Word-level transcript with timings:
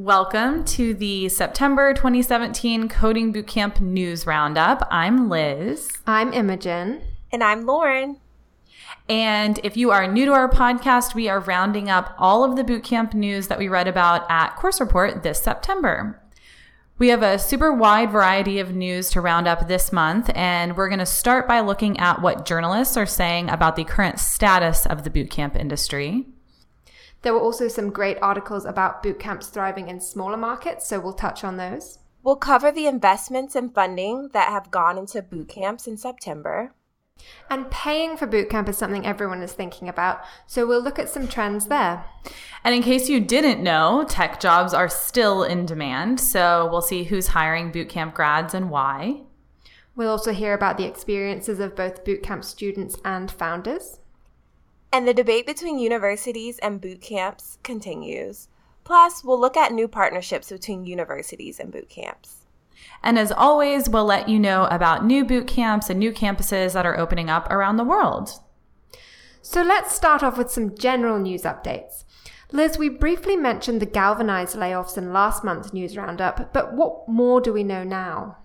Welcome 0.00 0.64
to 0.64 0.94
the 0.94 1.28
September 1.28 1.92
2017 1.92 2.88
Coding 2.88 3.34
Bootcamp 3.34 3.80
News 3.80 4.26
Roundup. 4.26 4.88
I'm 4.90 5.28
Liz. 5.28 5.90
I'm 6.06 6.32
Imogen. 6.32 7.02
And 7.30 7.44
I'm 7.44 7.66
Lauren. 7.66 8.16
And 9.10 9.60
if 9.62 9.76
you 9.76 9.90
are 9.90 10.10
new 10.10 10.24
to 10.24 10.32
our 10.32 10.48
podcast, 10.48 11.14
we 11.14 11.28
are 11.28 11.40
rounding 11.40 11.90
up 11.90 12.14
all 12.16 12.44
of 12.44 12.56
the 12.56 12.64
bootcamp 12.64 13.12
news 13.12 13.48
that 13.48 13.58
we 13.58 13.68
read 13.68 13.86
about 13.86 14.24
at 14.30 14.56
Course 14.56 14.80
Report 14.80 15.22
this 15.22 15.42
September. 15.42 16.18
We 16.96 17.08
have 17.08 17.22
a 17.22 17.38
super 17.38 17.70
wide 17.70 18.10
variety 18.10 18.58
of 18.58 18.74
news 18.74 19.10
to 19.10 19.20
round 19.20 19.46
up 19.46 19.68
this 19.68 19.92
month, 19.92 20.30
and 20.34 20.78
we're 20.78 20.88
going 20.88 21.00
to 21.00 21.04
start 21.04 21.46
by 21.46 21.60
looking 21.60 22.00
at 22.00 22.22
what 22.22 22.46
journalists 22.46 22.96
are 22.96 23.04
saying 23.04 23.50
about 23.50 23.76
the 23.76 23.84
current 23.84 24.18
status 24.18 24.86
of 24.86 25.04
the 25.04 25.10
bootcamp 25.10 25.56
industry. 25.56 26.26
There 27.22 27.34
were 27.34 27.40
also 27.40 27.68
some 27.68 27.90
great 27.90 28.18
articles 28.22 28.64
about 28.64 29.02
boot 29.02 29.18
camps 29.18 29.48
thriving 29.48 29.88
in 29.88 30.00
smaller 30.00 30.36
markets, 30.36 30.88
so 30.88 30.98
we'll 31.00 31.12
touch 31.12 31.44
on 31.44 31.56
those. 31.56 31.98
We'll 32.22 32.36
cover 32.36 32.70
the 32.70 32.86
investments 32.86 33.54
and 33.54 33.74
funding 33.74 34.30
that 34.32 34.48
have 34.48 34.70
gone 34.70 34.98
into 34.98 35.22
boot 35.22 35.48
camps 35.48 35.86
in 35.86 35.96
September. 35.96 36.72
And 37.50 37.70
paying 37.70 38.16
for 38.16 38.26
bootcamp 38.26 38.68
is 38.68 38.78
something 38.78 39.06
everyone 39.06 39.42
is 39.42 39.52
thinking 39.52 39.88
about, 39.88 40.22
so 40.46 40.66
we'll 40.66 40.82
look 40.82 40.98
at 40.98 41.10
some 41.10 41.28
trends 41.28 41.66
there. 41.66 42.04
And 42.64 42.74
in 42.74 42.82
case 42.82 43.08
you 43.08 43.20
didn't 43.20 43.62
know, 43.62 44.04
tech 44.08 44.40
jobs 44.40 44.72
are 44.72 44.88
still 44.88 45.42
in 45.42 45.66
demand, 45.66 46.20
so 46.20 46.68
we'll 46.70 46.80
see 46.80 47.04
who's 47.04 47.28
hiring 47.28 47.72
bootcamp 47.72 48.14
grads 48.14 48.54
and 48.54 48.70
why. 48.70 49.22
We'll 49.94 50.10
also 50.10 50.32
hear 50.32 50.54
about 50.54 50.78
the 50.78 50.84
experiences 50.86 51.60
of 51.60 51.76
both 51.76 52.04
bootcamp 52.04 52.44
students 52.44 52.96
and 53.04 53.30
founders. 53.30 53.99
And 54.92 55.06
the 55.06 55.14
debate 55.14 55.46
between 55.46 55.78
universities 55.78 56.58
and 56.58 56.80
boot 56.80 57.00
camps 57.00 57.58
continues. 57.62 58.48
Plus, 58.82 59.22
we'll 59.22 59.40
look 59.40 59.56
at 59.56 59.72
new 59.72 59.86
partnerships 59.86 60.50
between 60.50 60.84
universities 60.84 61.60
and 61.60 61.70
boot 61.70 61.88
camps. 61.88 62.46
And 63.02 63.18
as 63.18 63.30
always, 63.30 63.88
we'll 63.88 64.04
let 64.04 64.28
you 64.28 64.38
know 64.38 64.64
about 64.64 65.04
new 65.04 65.24
boot 65.24 65.46
camps 65.46 65.90
and 65.90 65.98
new 65.98 66.12
campuses 66.12 66.72
that 66.72 66.86
are 66.86 66.98
opening 66.98 67.30
up 67.30 67.50
around 67.50 67.76
the 67.76 67.84
world. 67.84 68.40
So 69.42 69.62
let's 69.62 69.94
start 69.94 70.22
off 70.22 70.36
with 70.36 70.50
some 70.50 70.76
general 70.76 71.18
news 71.18 71.42
updates. 71.42 72.04
Liz, 72.52 72.78
we 72.78 72.88
briefly 72.88 73.36
mentioned 73.36 73.80
the 73.80 73.86
galvanized 73.86 74.56
layoffs 74.56 74.98
in 74.98 75.12
last 75.12 75.44
month's 75.44 75.72
news 75.72 75.96
roundup, 75.96 76.52
but 76.52 76.74
what 76.74 77.08
more 77.08 77.40
do 77.40 77.52
we 77.52 77.62
know 77.62 77.84
now? 77.84 78.36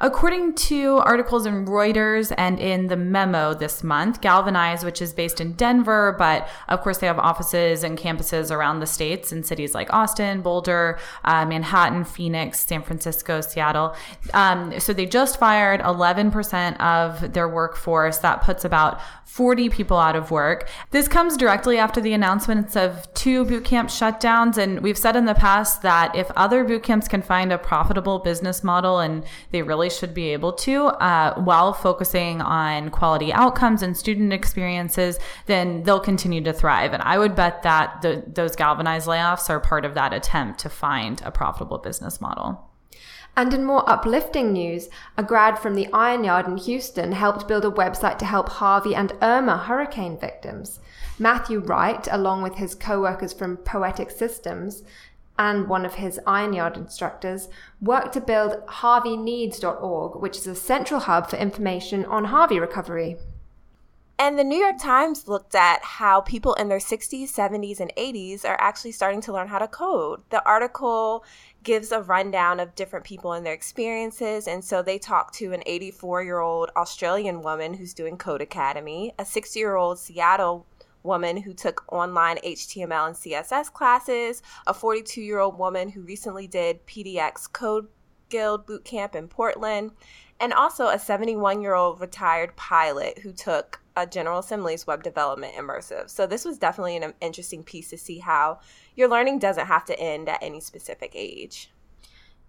According 0.00 0.54
to 0.54 0.98
articles 0.98 1.44
in 1.44 1.66
Reuters 1.66 2.32
and 2.38 2.60
in 2.60 2.86
the 2.86 2.96
memo 2.96 3.52
this 3.52 3.82
month, 3.82 4.20
Galvanize, 4.20 4.84
which 4.84 5.02
is 5.02 5.12
based 5.12 5.40
in 5.40 5.54
Denver, 5.54 6.14
but 6.16 6.48
of 6.68 6.82
course 6.82 6.98
they 6.98 7.08
have 7.08 7.18
offices 7.18 7.82
and 7.82 7.98
campuses 7.98 8.52
around 8.52 8.78
the 8.78 8.86
states 8.86 9.32
in 9.32 9.42
cities 9.42 9.74
like 9.74 9.92
Austin, 9.92 10.40
Boulder, 10.40 11.00
uh, 11.24 11.44
Manhattan, 11.44 12.04
Phoenix, 12.04 12.60
San 12.60 12.82
Francisco, 12.82 13.40
Seattle. 13.40 13.96
Um, 14.34 14.78
so 14.78 14.92
they 14.92 15.04
just 15.04 15.40
fired 15.40 15.80
11% 15.80 16.78
of 16.78 17.32
their 17.32 17.48
workforce. 17.48 18.18
That 18.18 18.42
puts 18.42 18.64
about 18.64 19.00
40 19.28 19.68
people 19.68 19.98
out 19.98 20.16
of 20.16 20.30
work. 20.30 20.68
This 20.90 21.06
comes 21.06 21.36
directly 21.36 21.76
after 21.76 22.00
the 22.00 22.14
announcements 22.14 22.74
of 22.74 23.12
two 23.12 23.44
bootcamp 23.44 23.84
shutdowns. 23.84 24.56
And 24.56 24.80
we've 24.80 24.96
said 24.96 25.16
in 25.16 25.26
the 25.26 25.34
past 25.34 25.82
that 25.82 26.16
if 26.16 26.30
other 26.30 26.64
boot 26.64 26.82
camps 26.82 27.06
can 27.08 27.20
find 27.20 27.52
a 27.52 27.58
profitable 27.58 28.20
business 28.20 28.64
model, 28.64 29.00
and 29.00 29.24
they 29.52 29.60
really 29.60 29.90
should 29.90 30.14
be 30.14 30.32
able 30.32 30.54
to, 30.54 30.86
uh, 30.86 31.38
while 31.42 31.74
focusing 31.74 32.40
on 32.40 32.88
quality 32.88 33.30
outcomes 33.30 33.82
and 33.82 33.96
student 33.96 34.32
experiences, 34.32 35.18
then 35.44 35.82
they'll 35.82 36.00
continue 36.00 36.42
to 36.42 36.52
thrive. 36.54 36.94
And 36.94 37.02
I 37.02 37.18
would 37.18 37.36
bet 37.36 37.62
that 37.64 38.00
the, 38.00 38.24
those 38.26 38.56
galvanized 38.56 39.06
layoffs 39.06 39.50
are 39.50 39.60
part 39.60 39.84
of 39.84 39.94
that 39.94 40.14
attempt 40.14 40.58
to 40.60 40.70
find 40.70 41.20
a 41.22 41.30
profitable 41.30 41.78
business 41.78 42.18
model. 42.18 42.67
And 43.38 43.54
in 43.54 43.64
more 43.64 43.88
uplifting 43.88 44.52
news, 44.52 44.88
a 45.16 45.22
grad 45.22 45.60
from 45.60 45.76
the 45.76 45.86
Iron 45.92 46.24
Yard 46.24 46.48
in 46.48 46.56
Houston 46.56 47.12
helped 47.12 47.46
build 47.46 47.64
a 47.64 47.70
website 47.70 48.18
to 48.18 48.24
help 48.24 48.48
Harvey 48.48 48.96
and 48.96 49.12
Irma 49.22 49.58
hurricane 49.58 50.18
victims. 50.18 50.80
Matthew 51.20 51.60
Wright, 51.60 52.08
along 52.10 52.42
with 52.42 52.56
his 52.56 52.74
co-workers 52.74 53.32
from 53.32 53.58
Poetic 53.58 54.10
Systems 54.10 54.82
and 55.38 55.68
one 55.68 55.86
of 55.86 55.94
his 55.94 56.18
Iron 56.26 56.52
Yard 56.52 56.76
instructors, 56.76 57.48
worked 57.80 58.12
to 58.14 58.20
build 58.20 58.66
harveyneeds.org, 58.66 60.20
which 60.20 60.36
is 60.36 60.48
a 60.48 60.56
central 60.56 60.98
hub 60.98 61.30
for 61.30 61.36
information 61.36 62.04
on 62.06 62.24
Harvey 62.24 62.58
recovery. 62.58 63.18
And 64.20 64.36
the 64.36 64.42
New 64.42 64.58
York 64.58 64.78
Times 64.80 65.28
looked 65.28 65.54
at 65.54 65.80
how 65.84 66.22
people 66.22 66.54
in 66.54 66.68
their 66.68 66.80
60s, 66.80 67.32
70s, 67.32 67.78
and 67.78 67.92
80s 67.96 68.44
are 68.44 68.60
actually 68.60 68.90
starting 68.90 69.20
to 69.20 69.32
learn 69.32 69.46
how 69.46 69.60
to 69.60 69.68
code. 69.68 70.22
The 70.30 70.44
article 70.44 71.24
gives 71.62 71.92
a 71.92 72.02
rundown 72.02 72.60
of 72.60 72.74
different 72.74 73.04
people 73.04 73.32
and 73.32 73.44
their 73.44 73.52
experiences. 73.52 74.46
And 74.46 74.64
so 74.64 74.82
they 74.82 74.98
talk 74.98 75.32
to 75.34 75.52
an 75.52 75.62
84 75.66 76.22
year 76.22 76.40
old 76.40 76.70
Australian 76.76 77.42
woman 77.42 77.74
who's 77.74 77.94
doing 77.94 78.16
Codecademy, 78.16 79.12
a 79.18 79.24
60 79.24 79.58
year 79.58 79.76
old 79.76 79.98
Seattle 79.98 80.66
woman 81.02 81.36
who 81.36 81.54
took 81.54 81.84
online 81.92 82.38
HTML 82.44 83.06
and 83.06 83.16
CSS 83.16 83.72
classes, 83.72 84.42
a 84.66 84.74
42 84.74 85.20
year 85.20 85.40
old 85.40 85.58
woman 85.58 85.88
who 85.88 86.02
recently 86.02 86.46
did 86.46 86.86
PDX 86.86 87.52
Code 87.52 87.88
Guild 88.28 88.66
Bootcamp 88.66 89.14
in 89.14 89.26
Portland, 89.26 89.92
and 90.40 90.52
also 90.52 90.88
a 90.88 90.98
71 90.98 91.62
year 91.62 91.74
old 91.74 92.00
retired 92.00 92.54
pilot 92.56 93.18
who 93.18 93.32
took 93.32 93.80
a 94.02 94.06
General 94.06 94.38
Assembly's 94.38 94.86
web 94.86 95.02
development 95.02 95.54
immersive. 95.54 96.10
So 96.10 96.26
this 96.26 96.44
was 96.44 96.58
definitely 96.58 96.96
an 96.96 97.14
interesting 97.20 97.62
piece 97.62 97.90
to 97.90 97.98
see 97.98 98.18
how 98.18 98.60
your 98.94 99.08
learning 99.08 99.38
doesn't 99.38 99.66
have 99.66 99.84
to 99.86 99.98
end 99.98 100.28
at 100.28 100.42
any 100.42 100.60
specific 100.60 101.12
age. 101.14 101.70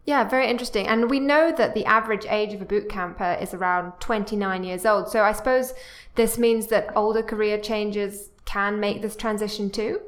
Yeah, 0.06 0.24
very 0.24 0.48
interesting. 0.48 0.88
And 0.88 1.10
we 1.10 1.20
know 1.20 1.52
that 1.52 1.76
the 1.76 1.86
average 1.86 2.26
age 2.30 2.54
of 2.54 2.62
a 2.62 2.66
boot 2.66 2.90
camper 2.90 3.38
is 3.40 3.54
around 3.54 3.94
29 4.00 4.64
years 4.64 4.86
old. 4.86 5.10
So 5.10 5.24
I 5.24 5.34
suppose 5.34 5.74
this 6.16 6.38
means 6.38 6.68
that 6.68 6.96
older 6.96 7.22
career 7.22 7.60
changes 7.60 8.32
can 8.46 8.80
make 8.80 9.02
this 9.02 9.16
transition 9.16 9.70
too? 9.70 10.02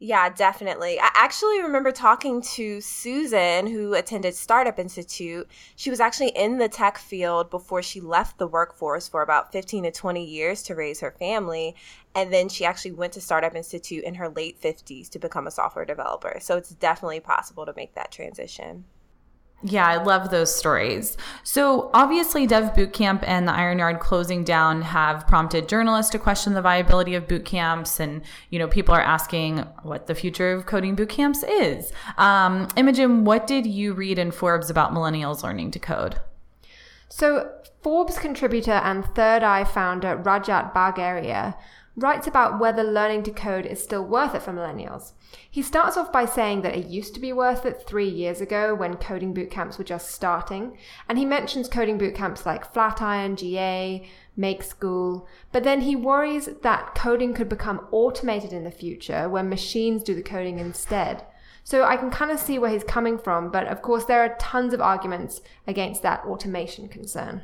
Yeah, 0.00 0.28
definitely. 0.28 0.98
I 1.00 1.08
actually 1.14 1.62
remember 1.62 1.92
talking 1.92 2.42
to 2.54 2.80
Susan, 2.80 3.66
who 3.66 3.94
attended 3.94 4.34
Startup 4.34 4.78
Institute. 4.78 5.48
She 5.76 5.88
was 5.88 6.00
actually 6.00 6.30
in 6.30 6.58
the 6.58 6.68
tech 6.68 6.98
field 6.98 7.48
before 7.48 7.82
she 7.82 8.00
left 8.00 8.38
the 8.38 8.48
workforce 8.48 9.08
for 9.08 9.22
about 9.22 9.52
15 9.52 9.84
to 9.84 9.90
20 9.92 10.24
years 10.24 10.62
to 10.64 10.74
raise 10.74 11.00
her 11.00 11.12
family. 11.12 11.76
And 12.14 12.32
then 12.32 12.48
she 12.48 12.64
actually 12.64 12.92
went 12.92 13.12
to 13.14 13.20
Startup 13.20 13.54
Institute 13.54 14.04
in 14.04 14.14
her 14.16 14.28
late 14.28 14.60
50s 14.60 15.08
to 15.10 15.18
become 15.18 15.46
a 15.46 15.52
software 15.52 15.84
developer. 15.84 16.38
So 16.40 16.56
it's 16.56 16.70
definitely 16.70 17.20
possible 17.20 17.64
to 17.64 17.72
make 17.76 17.94
that 17.94 18.10
transition. 18.10 18.84
Yeah, 19.66 19.86
I 19.86 19.96
love 19.96 20.30
those 20.30 20.54
stories. 20.54 21.16
So, 21.42 21.90
obviously, 21.94 22.46
Dev 22.46 22.74
Bootcamp 22.74 23.24
and 23.26 23.48
the 23.48 23.52
Iron 23.52 23.78
Yard 23.78 23.98
closing 23.98 24.44
down 24.44 24.82
have 24.82 25.26
prompted 25.26 25.70
journalists 25.70 26.12
to 26.12 26.18
question 26.18 26.52
the 26.52 26.60
viability 26.60 27.14
of 27.14 27.26
boot 27.26 27.46
camps. 27.46 27.98
And, 27.98 28.20
you 28.50 28.58
know, 28.58 28.68
people 28.68 28.94
are 28.94 29.00
asking 29.00 29.60
what 29.82 30.06
the 30.06 30.14
future 30.14 30.52
of 30.52 30.66
coding 30.66 30.94
boot 30.94 31.08
camps 31.08 31.42
is. 31.44 31.92
Um, 32.18 32.68
Imogen, 32.76 33.24
what 33.24 33.46
did 33.46 33.64
you 33.64 33.94
read 33.94 34.18
in 34.18 34.32
Forbes 34.32 34.68
about 34.68 34.92
millennials 34.92 35.42
learning 35.42 35.70
to 35.70 35.78
code? 35.78 36.20
So, 37.16 37.52
Forbes 37.80 38.18
contributor 38.18 38.72
and 38.72 39.04
Third 39.04 39.44
Eye 39.44 39.62
founder 39.62 40.16
Rajat 40.16 40.74
Bhageria 40.74 41.54
writes 41.94 42.26
about 42.26 42.58
whether 42.58 42.82
learning 42.82 43.22
to 43.22 43.30
code 43.30 43.64
is 43.64 43.80
still 43.80 44.04
worth 44.04 44.34
it 44.34 44.42
for 44.42 44.52
millennials. 44.52 45.12
He 45.48 45.62
starts 45.62 45.96
off 45.96 46.10
by 46.10 46.24
saying 46.24 46.62
that 46.62 46.74
it 46.74 46.86
used 46.86 47.14
to 47.14 47.20
be 47.20 47.32
worth 47.32 47.64
it 47.64 47.84
three 47.86 48.08
years 48.08 48.40
ago 48.40 48.74
when 48.74 48.96
coding 48.96 49.32
bootcamps 49.32 49.78
were 49.78 49.84
just 49.84 50.10
starting, 50.10 50.76
and 51.08 51.16
he 51.16 51.24
mentions 51.24 51.68
coding 51.68 52.00
bootcamps 52.00 52.44
like 52.44 52.72
Flatiron, 52.72 53.36
GA, 53.36 54.04
Make 54.36 54.64
School, 54.64 55.28
but 55.52 55.62
then 55.62 55.82
he 55.82 55.94
worries 55.94 56.48
that 56.62 56.96
coding 56.96 57.32
could 57.32 57.48
become 57.48 57.86
automated 57.92 58.52
in 58.52 58.64
the 58.64 58.72
future 58.72 59.28
when 59.28 59.48
machines 59.48 60.02
do 60.02 60.16
the 60.16 60.20
coding 60.20 60.58
instead. 60.58 61.24
So 61.64 61.82
I 61.82 61.96
can 61.96 62.10
kind 62.10 62.30
of 62.30 62.38
see 62.38 62.58
where 62.58 62.70
he's 62.70 62.84
coming 62.84 63.18
from, 63.18 63.50
but 63.50 63.66
of 63.66 63.80
course 63.80 64.04
there 64.04 64.22
are 64.22 64.36
tons 64.38 64.74
of 64.74 64.82
arguments 64.82 65.40
against 65.66 66.02
that 66.02 66.24
automation 66.24 66.88
concern. 66.88 67.42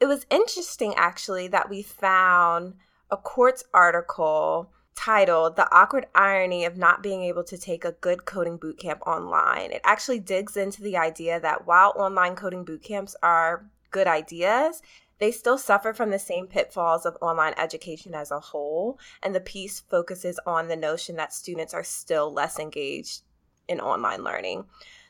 It 0.00 0.06
was 0.06 0.26
interesting 0.30 0.94
actually 0.96 1.46
that 1.48 1.68
we 1.68 1.82
found 1.82 2.74
a 3.10 3.18
Quartz 3.18 3.62
article 3.74 4.72
titled 4.96 5.56
The 5.56 5.70
Awkward 5.70 6.06
Irony 6.14 6.64
of 6.64 6.78
Not 6.78 7.02
Being 7.02 7.22
Able 7.24 7.44
to 7.44 7.58
Take 7.58 7.84
a 7.84 7.92
Good 7.92 8.24
Coding 8.24 8.58
Bootcamp 8.58 9.00
Online. 9.06 9.70
It 9.70 9.82
actually 9.84 10.20
digs 10.20 10.56
into 10.56 10.82
the 10.82 10.96
idea 10.96 11.38
that 11.40 11.66
while 11.66 11.92
online 11.96 12.36
coding 12.36 12.64
bootcamps 12.64 13.14
are 13.22 13.66
good 13.90 14.06
ideas, 14.06 14.82
they 15.18 15.30
still 15.30 15.58
suffer 15.58 15.92
from 15.92 16.10
the 16.10 16.18
same 16.18 16.46
pitfalls 16.46 17.06
of 17.06 17.16
online 17.20 17.54
education 17.56 18.14
as 18.14 18.30
a 18.30 18.40
whole. 18.40 18.98
And 19.22 19.34
the 19.34 19.40
piece 19.40 19.80
focuses 19.80 20.40
on 20.46 20.68
the 20.68 20.76
notion 20.76 21.16
that 21.16 21.32
students 21.32 21.74
are 21.74 21.84
still 21.84 22.32
less 22.32 22.58
engaged 22.58 23.22
in 23.68 23.80
online 23.80 24.24
learning. 24.24 24.64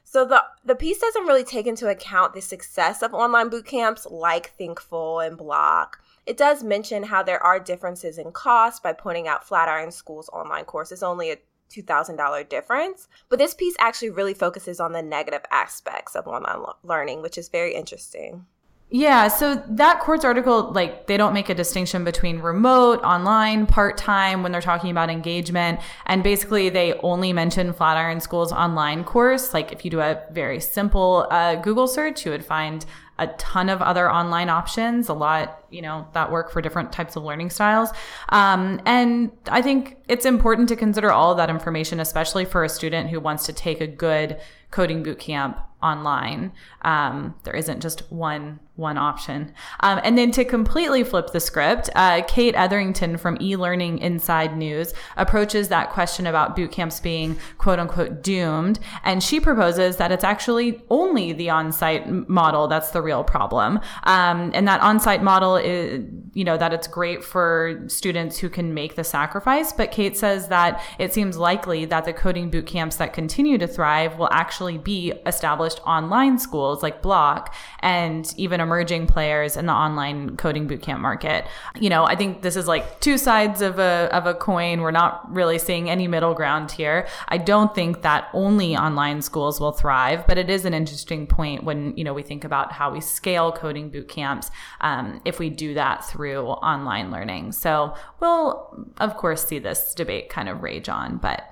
So 0.05 0.25
the 0.25 0.45
the 0.65 0.75
piece 0.75 0.99
doesn't 0.99 1.27
really 1.27 1.45
take 1.45 1.67
into 1.67 1.89
account 1.89 2.35
the 2.35 2.41
success 2.41 3.03
of 3.03 3.15
online 3.15 3.49
boot 3.49 3.67
camps 3.67 4.07
like 4.07 4.51
Thinkful 4.51 5.21
and 5.21 5.37
Block. 5.37 5.99
It 6.27 6.37
does 6.37 6.63
mention 6.63 7.03
how 7.03 7.23
there 7.23 7.43
are 7.43 7.59
differences 7.59 8.19
in 8.19 8.33
cost 8.33 8.83
by 8.83 8.93
pointing 8.93 9.29
out 9.29 9.47
Flatiron 9.47 9.91
School's 9.91 10.29
online 10.29 10.65
course 10.65 10.93
is 10.93 11.03
only 11.03 11.31
a 11.31 11.39
$2,000 11.71 12.49
difference. 12.49 13.09
But 13.29 13.39
this 13.39 13.55
piece 13.55 13.75
actually 13.79 14.11
really 14.11 14.35
focuses 14.35 14.81
on 14.81 14.93
the 14.93 15.03
negative 15.03 15.43
aspects 15.51 16.15
of 16.15 16.27
online 16.27 16.65
learning, 16.83 17.23
which 17.23 17.37
is 17.37 17.49
very 17.49 17.75
interesting. 17.75 18.47
Yeah, 18.91 19.27
so 19.27 19.57
that 19.71 20.01
Quartz 20.01 20.25
article, 20.25 20.71
like, 20.73 21.09
they 21.09 21.17
don't 21.17 21.33
make 21.33 21.49
a 21.49 21.55
distinction 21.55 22.05
between 22.05 22.39
remote, 22.39 23.01
online, 23.03 23.67
part 23.67 23.97
time 23.97 24.43
when 24.43 24.53
they're 24.53 24.61
talking 24.61 24.91
about 24.91 25.11
engagement. 25.11 25.81
And 26.07 26.23
basically, 26.23 26.69
they 26.69 26.93
only 27.01 27.33
mention 27.33 27.73
Flatiron 27.73 28.21
School's 28.21 28.53
online 28.53 29.03
course. 29.03 29.53
Like, 29.53 29.73
if 29.73 29.85
you 29.85 29.91
do 29.91 30.01
a 30.01 30.23
very 30.31 30.61
simple 30.61 31.27
uh, 31.31 31.57
Google 31.57 31.89
search, 31.89 32.25
you 32.25 32.31
would 32.31 32.45
find 32.45 32.87
a 33.19 33.27
ton 33.29 33.69
of 33.69 33.81
other 33.81 34.11
online 34.11 34.49
options, 34.49 35.09
a 35.09 35.15
lot, 35.15 35.65
you 35.71 35.83
know, 35.83 36.07
that 36.13 36.31
work 36.31 36.53
for 36.53 36.61
different 36.61 36.93
types 36.93 37.17
of 37.17 37.25
learning 37.25 37.51
styles. 37.51 37.91
Um, 38.29 38.81
and 38.87 39.33
I 39.49 39.63
think 39.63 39.97
it's 40.09 40.27
important 40.27 40.69
to 40.69 40.77
consider 40.77 41.11
all 41.11 41.31
of 41.31 41.37
that 41.39 41.51
information, 41.51 42.01
especially 42.01 42.45
for 42.45 42.65
a 42.65 42.69
student 42.69 43.11
who 43.11 43.19
wants 43.19 43.47
to 43.47 43.53
take 43.53 43.81
a 43.81 43.87
good 43.87 44.41
coding 44.71 45.03
boot 45.05 45.21
camp 45.21 45.59
online. 45.85 46.53
Um, 46.83 47.35
there 47.45 47.55
isn't 47.55 47.81
just 47.81 48.11
one 48.11 48.59
one 48.77 48.99
option. 48.99 49.53
Um, 49.81 50.01
and 50.03 50.19
then 50.19 50.33
to 50.33 50.45
completely 50.45 51.05
flip 51.05 51.31
the 51.31 51.39
script, 51.39 51.91
uh, 51.95 52.23
Kate 52.27 52.57
Etherington 52.57 53.17
from 53.17 53.39
eLearning 53.39 54.01
Inside 54.01 54.57
News 54.57 54.93
approaches 55.17 55.69
that 55.69 55.91
question 55.91 56.27
about 56.27 56.57
boot 56.57 56.73
camps 56.73 56.99
being 56.99 57.39
quote 57.59 57.79
unquote 57.79 58.23
doomed, 58.23 58.81
and 59.05 59.23
she 59.23 59.39
proposes 59.39 59.97
that 59.99 60.11
it's 60.11 60.25
actually 60.25 60.83
only 60.91 61.33
the 61.33 61.51
on-site 61.51 62.29
model 62.29 62.67
that's 62.67 62.91
the 62.91 63.01
real 63.01 63.23
problem, 63.23 63.79
um, 64.05 64.51
and 64.55 64.67
that 64.67 64.81
on-site 64.81 65.23
model 65.23 65.57
is 65.57 66.05
you 66.33 66.43
know 66.43 66.57
that 66.57 66.73
it's 66.73 66.89
great 66.89 67.23
for 67.23 67.85
students 67.87 68.39
who 68.39 68.49
can 68.49 68.75
make 68.75 68.97
the 68.97 69.05
sacrifice. 69.05 69.73
But 69.73 69.93
Kate 69.93 70.17
says 70.17 70.49
that 70.49 70.83
it 70.99 71.15
seems 71.15 71.37
likely 71.37 71.85
that 71.85 72.05
the 72.05 72.13
coding 72.13 72.51
boot 72.51 72.67
camps 72.67 72.97
that 72.97 73.13
continue 73.13 73.57
to 73.59 73.69
thrive 73.69 74.19
will 74.19 74.31
actually 74.33 74.79
be 74.79 75.13
established 75.27 75.74
online 75.81 76.39
schools 76.39 76.83
like 76.83 77.03
Block 77.03 77.55
and 77.81 78.33
even 78.37 78.61
emerging 78.61 79.07
players 79.07 79.57
in 79.57 79.67
the 79.67 79.73
online 79.73 80.37
coding 80.37 80.69
bootcamp 80.69 81.01
market. 81.01 81.47
You 81.79 81.91
know, 81.91 82.05
I 82.05 82.17
think 82.17 82.43
this 82.43 82.57
is 82.57 82.67
like 82.67 83.01
two 83.01 83.19
sides 83.19 83.61
of 83.63 83.79
a 83.79 84.09
of 84.13 84.27
a 84.27 84.35
coin. 84.35 84.81
We're 84.81 84.91
not 84.91 85.33
really 85.33 85.59
seeing 85.59 85.91
any 85.91 86.09
middle 86.09 86.35
ground 86.35 86.71
here. 86.71 87.07
I 87.29 87.39
don't 87.39 87.75
think 87.75 88.03
that 88.03 88.29
only 88.33 88.77
online 88.77 89.23
schools 89.23 89.61
will 89.61 89.73
thrive, 89.73 90.27
but 90.27 90.39
it 90.39 90.51
is 90.51 90.65
an 90.65 90.75
interesting 90.75 91.27
point 91.27 91.65
when 91.65 91.97
you 91.97 92.05
know 92.05 92.15
we 92.15 92.23
think 92.23 92.45
about 92.45 92.73
how 92.73 92.93
we 92.93 93.01
scale 93.01 93.53
coding 93.53 93.91
bootcamps 93.91 94.51
um, 94.81 95.21
if 95.25 95.39
we 95.39 95.51
do 95.51 95.75
that 95.75 96.05
through 96.05 96.47
online 96.47 97.11
learning. 97.11 97.53
So 97.53 97.95
we'll 98.21 98.87
of 98.99 99.17
course 99.17 99.47
see 99.47 99.59
this 99.59 99.95
debate 99.95 100.29
kind 100.29 100.49
of 100.49 100.63
rage 100.63 100.89
on, 100.89 101.19
but 101.19 101.43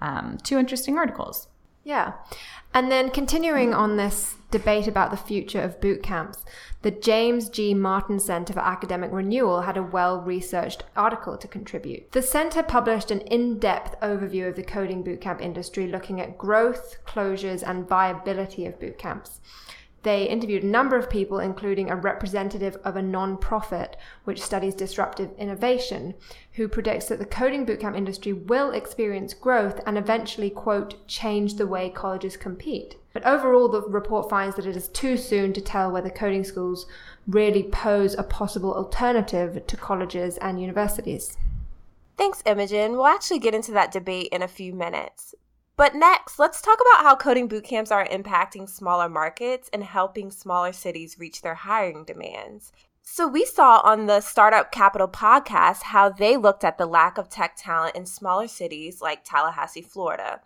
um, 0.00 0.38
two 0.42 0.58
interesting 0.58 0.96
articles. 0.96 1.48
Yeah. 1.88 2.12
And 2.74 2.92
then 2.92 3.08
continuing 3.08 3.72
on 3.72 3.96
this 3.96 4.36
debate 4.50 4.86
about 4.86 5.10
the 5.10 5.16
future 5.16 5.62
of 5.62 5.80
boot 5.80 6.02
camps, 6.02 6.44
the 6.82 6.90
James 6.90 7.48
G. 7.48 7.72
Martin 7.72 8.20
Center 8.20 8.52
for 8.52 8.60
Academic 8.60 9.10
Renewal 9.10 9.62
had 9.62 9.78
a 9.78 9.82
well 9.82 10.20
researched 10.20 10.84
article 10.94 11.38
to 11.38 11.48
contribute. 11.48 12.12
The 12.12 12.20
center 12.20 12.62
published 12.62 13.10
an 13.10 13.20
in 13.22 13.58
depth 13.58 13.98
overview 14.02 14.50
of 14.50 14.56
the 14.56 14.62
coding 14.62 15.02
bootcamp 15.02 15.40
industry, 15.40 15.86
looking 15.86 16.20
at 16.20 16.36
growth, 16.36 16.98
closures, 17.06 17.66
and 17.66 17.88
viability 17.88 18.66
of 18.66 18.78
boot 18.78 18.98
camps. 18.98 19.40
They 20.08 20.26
interviewed 20.26 20.64
a 20.64 20.66
number 20.66 20.96
of 20.96 21.10
people, 21.10 21.38
including 21.38 21.90
a 21.90 21.96
representative 21.96 22.78
of 22.82 22.96
a 22.96 23.02
non-profit 23.02 23.94
which 24.24 24.40
studies 24.40 24.74
disruptive 24.74 25.32
innovation, 25.36 26.14
who 26.52 26.66
predicts 26.66 27.08
that 27.08 27.18
the 27.18 27.26
coding 27.26 27.66
bootcamp 27.66 27.94
industry 27.94 28.32
will 28.32 28.70
experience 28.70 29.34
growth 29.34 29.78
and 29.84 29.98
eventually, 29.98 30.48
quote, 30.48 31.06
change 31.06 31.56
the 31.56 31.66
way 31.66 31.90
colleges 31.90 32.38
compete. 32.38 32.96
But 33.12 33.26
overall, 33.26 33.68
the 33.68 33.82
report 33.82 34.30
finds 34.30 34.56
that 34.56 34.64
it 34.64 34.78
is 34.78 34.88
too 34.88 35.18
soon 35.18 35.52
to 35.52 35.60
tell 35.60 35.92
whether 35.92 36.08
coding 36.08 36.42
schools 36.42 36.86
really 37.26 37.64
pose 37.64 38.14
a 38.14 38.22
possible 38.22 38.72
alternative 38.72 39.66
to 39.66 39.76
colleges 39.76 40.38
and 40.38 40.58
universities. 40.58 41.36
Thanks, 42.16 42.42
Imogen. 42.46 42.92
We'll 42.92 43.08
actually 43.08 43.40
get 43.40 43.54
into 43.54 43.72
that 43.72 43.92
debate 43.92 44.28
in 44.32 44.40
a 44.40 44.48
few 44.48 44.72
minutes. 44.72 45.34
But 45.78 45.94
next, 45.94 46.40
let's 46.40 46.60
talk 46.60 46.80
about 46.80 47.04
how 47.04 47.14
coding 47.14 47.48
bootcamps 47.48 47.92
are 47.92 48.04
impacting 48.08 48.68
smaller 48.68 49.08
markets 49.08 49.70
and 49.72 49.84
helping 49.84 50.32
smaller 50.32 50.72
cities 50.72 51.20
reach 51.20 51.40
their 51.40 51.54
hiring 51.54 52.04
demands. 52.04 52.72
So, 53.00 53.28
we 53.28 53.46
saw 53.46 53.80
on 53.84 54.06
the 54.06 54.20
Startup 54.20 54.72
Capital 54.72 55.06
podcast 55.06 55.84
how 55.84 56.08
they 56.08 56.36
looked 56.36 56.64
at 56.64 56.78
the 56.78 56.86
lack 56.86 57.16
of 57.16 57.28
tech 57.28 57.54
talent 57.56 57.94
in 57.94 58.06
smaller 58.06 58.48
cities 58.48 59.00
like 59.00 59.22
Tallahassee, 59.22 59.80
Florida. 59.80 60.40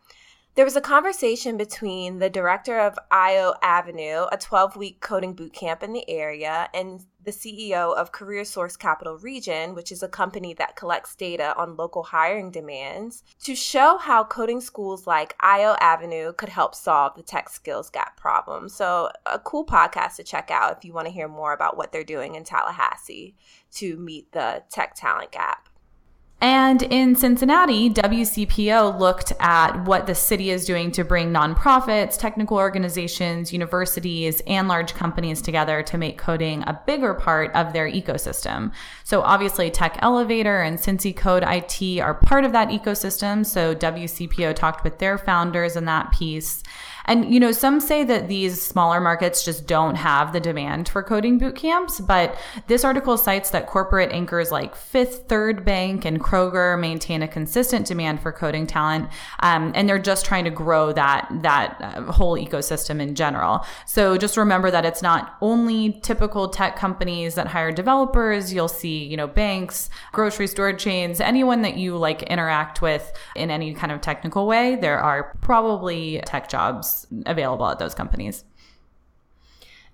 There 0.55 0.67
was 0.67 0.77
a 0.77 0.83
conversation 0.83 1.57
between 1.57 2.19
the 2.19 2.29
director 2.29 2.79
of 2.79 2.99
IO 3.11 3.55
Avenue, 3.63 4.27
a 4.31 4.37
12 4.37 4.77
week 4.77 5.01
coding 5.01 5.35
bootcamp 5.35 5.83
in 5.83 5.95
the 5.95 6.09
area, 6.11 6.69
and 6.75 7.07
the 7.25 7.31
CEO 7.31 7.97
of 7.97 8.13
Career 8.13 8.45
Source 8.45 8.77
Capital 8.77 9.17
Region, 9.17 9.75
which 9.75 9.91
is 9.91 10.03
a 10.03 10.09
company 10.09 10.53
that 10.55 10.77
collects 10.77 11.15
data 11.15 11.57
on 11.57 11.77
local 11.77 12.03
hiring 12.03 12.51
demands, 12.51 13.25
to 13.45 13.55
show 13.55 13.97
how 13.97 14.25
coding 14.25 14.61
schools 14.61 15.07
like 15.07 15.35
IO 15.41 15.75
Avenue 15.81 16.35
could 16.35 16.51
help 16.51 16.75
solve 16.75 17.15
the 17.17 17.23
tech 17.23 17.49
skills 17.49 17.89
gap 17.89 18.19
problem. 18.19 18.69
So, 18.69 19.11
a 19.25 19.39
cool 19.39 19.65
podcast 19.65 20.17
to 20.17 20.23
check 20.23 20.51
out 20.51 20.77
if 20.77 20.85
you 20.85 20.93
want 20.93 21.07
to 21.07 21.15
hear 21.15 21.29
more 21.29 21.55
about 21.55 21.79
what 21.79 21.93
they're 21.93 22.05
doing 22.05 22.35
in 22.35 22.45
Tallahassee 22.45 23.35
to 23.77 23.97
meet 23.97 24.33
the 24.33 24.65
tech 24.69 24.97
talent 24.97 25.33
gap. 25.33 25.71
And 26.43 26.83
in 26.83 27.15
Cincinnati, 27.15 27.89
WCPO 27.89 28.99
looked 28.99 29.33
at 29.39 29.85
what 29.85 30.09
the 30.09 30.15
city 30.17 30.51
is 30.51 30.65
doing 30.65 30.91
to 30.91 31.05
bring 31.05 31.33
nonprofits, 31.33 32.19
technical 32.19 32.57
organizations, 32.57 33.53
universities, 33.53 34.43
and 34.49 34.67
large 34.67 34.93
companies 34.93 35.41
together 35.41 35.85
to 35.85 35.97
make 35.97 36.19
coding 36.19 36.65
a 36.67 36.81
bigger 36.85 37.15
part 37.15 37.55
of 37.55 37.73
their 37.73 37.89
ecosystem. 37.89 38.73
So 39.05 39.23
obviously 39.23 39.71
Tech 39.71 39.97
Elevator 40.03 40.63
and 40.63 40.79
Cincy 40.79 41.15
Code 41.15 41.45
IT 41.47 42.01
are 42.01 42.15
part 42.15 42.45
of 42.45 42.51
that 42.51 42.71
ecosystem. 42.71 43.47
So 43.47 43.73
WCPO 43.73 44.57
talked 44.57 44.83
with 44.83 44.99
their 44.99 45.19
founders 45.19 45.77
in 45.77 45.85
that 45.85 46.11
piece. 46.11 46.65
And, 47.07 47.33
you 47.33 47.41
know, 47.41 47.53
some 47.53 47.81
say 47.81 48.05
that 48.05 48.29
these 48.29 48.61
smaller 48.61 49.01
markets 49.01 49.45
just 49.45 49.67
don't 49.67 49.97
have 49.97 50.33
the 50.33 50.41
demand 50.41 50.89
for 50.89 51.03
coding 51.03 51.39
boot 51.39 51.57
camps, 51.57 52.01
but 52.01 52.37
this 52.67 52.85
article 52.85 53.17
cites 53.17 53.51
that 53.51 53.67
corporate 53.67 54.13
anchors 54.13 54.51
like 54.53 54.77
Fifth 54.77 55.29
Third 55.29 55.65
Bank 55.65 56.05
and 56.05 56.21
Kroger 56.21 56.79
maintain 56.79 57.23
a 57.23 57.29
consistent 57.29 57.87
demand 57.87 58.21
for 58.21 58.33
coding 58.33 58.67
talent. 58.67 59.09
Um, 59.41 59.73
and 59.75 59.89
they're 59.89 59.99
just 59.99 60.25
trying 60.25 60.45
to 60.45 60.51
grow 60.51 60.93
that, 60.93 61.29
that 61.43 61.77
uh, 61.81 62.13
whole 62.13 62.37
ecosystem 62.37 63.01
in 63.01 63.15
general. 63.15 63.65
So 63.87 64.17
just 64.17 64.37
remember 64.37 64.71
that 64.71 64.85
it's 64.85 65.03
not 65.03 65.37
only 65.41 66.01
typical 66.03 66.49
tech 66.49 66.77
companies 66.77 67.35
that 67.35 67.49
hire 67.49 67.73
developers. 67.73 68.53
You'll 68.53 68.69
see, 68.69 69.05
you 69.05 69.17
know, 69.17 69.27
banks, 69.27 69.91
grocery 70.13 70.47
store 70.47 70.73
chains, 70.73 71.21
anyone 71.21 71.63
that 71.63 71.77
you 71.77 71.97
like 71.97 72.23
interact 72.25 72.83
with 72.83 73.13
in 73.35 73.51
any 73.51 73.75
kind 73.75 73.93
of 73.93 74.01
technical 74.01 74.47
way. 74.47 74.77
There 74.77 74.99
are 74.99 75.37
probably 75.41 76.21
tech 76.27 76.49
jobs 76.49 76.92
available 77.27 77.67
at 77.67 77.79
those 77.79 77.95
companies. 77.95 78.45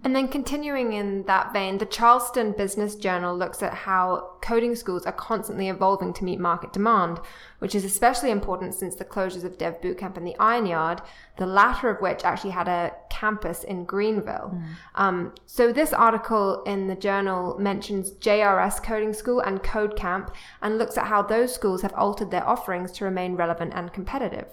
And 0.04 0.14
then 0.14 0.28
continuing 0.28 0.92
in 0.92 1.24
that 1.24 1.52
vein, 1.52 1.78
the 1.78 1.86
Charleston 1.86 2.52
Business 2.52 2.94
Journal 2.94 3.36
looks 3.36 3.64
at 3.64 3.74
how 3.74 4.30
coding 4.42 4.76
schools 4.76 5.04
are 5.06 5.12
constantly 5.12 5.68
evolving 5.68 6.12
to 6.14 6.24
meet 6.24 6.38
market 6.38 6.72
demand, 6.72 7.18
which 7.58 7.74
is 7.74 7.84
especially 7.84 8.30
important 8.30 8.74
since 8.74 8.94
the 8.94 9.04
closures 9.04 9.42
of 9.42 9.58
Dev 9.58 9.80
Bootcamp 9.80 10.16
and 10.16 10.24
the 10.24 10.36
Iron 10.38 10.66
Yard, 10.66 11.02
the 11.36 11.46
latter 11.46 11.90
of 11.90 12.00
which 12.00 12.24
actually 12.24 12.52
had 12.52 12.68
a 12.68 12.92
campus 13.10 13.64
in 13.64 13.84
Greenville. 13.84 14.54
Mm. 14.54 14.64
Um, 14.94 15.34
so 15.46 15.72
this 15.72 15.92
article 15.92 16.62
in 16.62 16.86
the 16.86 16.94
journal 16.94 17.58
mentions 17.58 18.12
JRS 18.12 18.80
Coding 18.84 19.12
School 19.12 19.40
and 19.40 19.64
Code 19.64 19.96
Camp 19.96 20.32
and 20.62 20.78
looks 20.78 20.96
at 20.96 21.08
how 21.08 21.22
those 21.22 21.52
schools 21.52 21.82
have 21.82 21.94
altered 21.94 22.30
their 22.30 22.48
offerings 22.48 22.92
to 22.92 23.04
remain 23.04 23.34
relevant 23.34 23.72
and 23.74 23.92
competitive. 23.92 24.46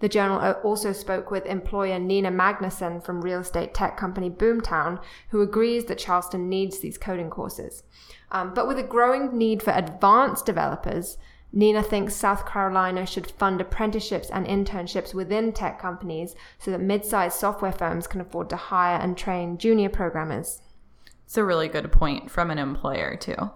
The 0.00 0.08
journal 0.08 0.40
also 0.64 0.92
spoke 0.92 1.30
with 1.30 1.46
employer 1.46 1.98
Nina 1.98 2.30
Magnuson 2.30 3.04
from 3.04 3.20
real 3.20 3.40
estate 3.40 3.74
tech 3.74 3.96
company 3.96 4.30
Boomtown, 4.30 5.00
who 5.28 5.42
agrees 5.42 5.84
that 5.84 5.98
Charleston 5.98 6.48
needs 6.48 6.80
these 6.80 6.98
coding 6.98 7.30
courses. 7.30 7.82
Um, 8.32 8.54
but 8.54 8.66
with 8.66 8.78
a 8.78 8.82
growing 8.82 9.36
need 9.36 9.62
for 9.62 9.72
advanced 9.72 10.46
developers, 10.46 11.18
Nina 11.52 11.82
thinks 11.82 12.14
South 12.14 12.46
Carolina 12.46 13.04
should 13.04 13.30
fund 13.30 13.60
apprenticeships 13.60 14.30
and 14.30 14.46
internships 14.46 15.12
within 15.12 15.52
tech 15.52 15.80
companies 15.80 16.34
so 16.58 16.70
that 16.70 16.80
mid 16.80 17.04
sized 17.04 17.38
software 17.38 17.72
firms 17.72 18.06
can 18.06 18.20
afford 18.20 18.48
to 18.50 18.56
hire 18.56 18.98
and 18.98 19.18
train 19.18 19.58
junior 19.58 19.88
programmers. 19.88 20.62
It's 21.26 21.36
a 21.36 21.44
really 21.44 21.68
good 21.68 21.92
point 21.92 22.30
from 22.30 22.50
an 22.50 22.58
employer, 22.58 23.16
too. 23.16 23.50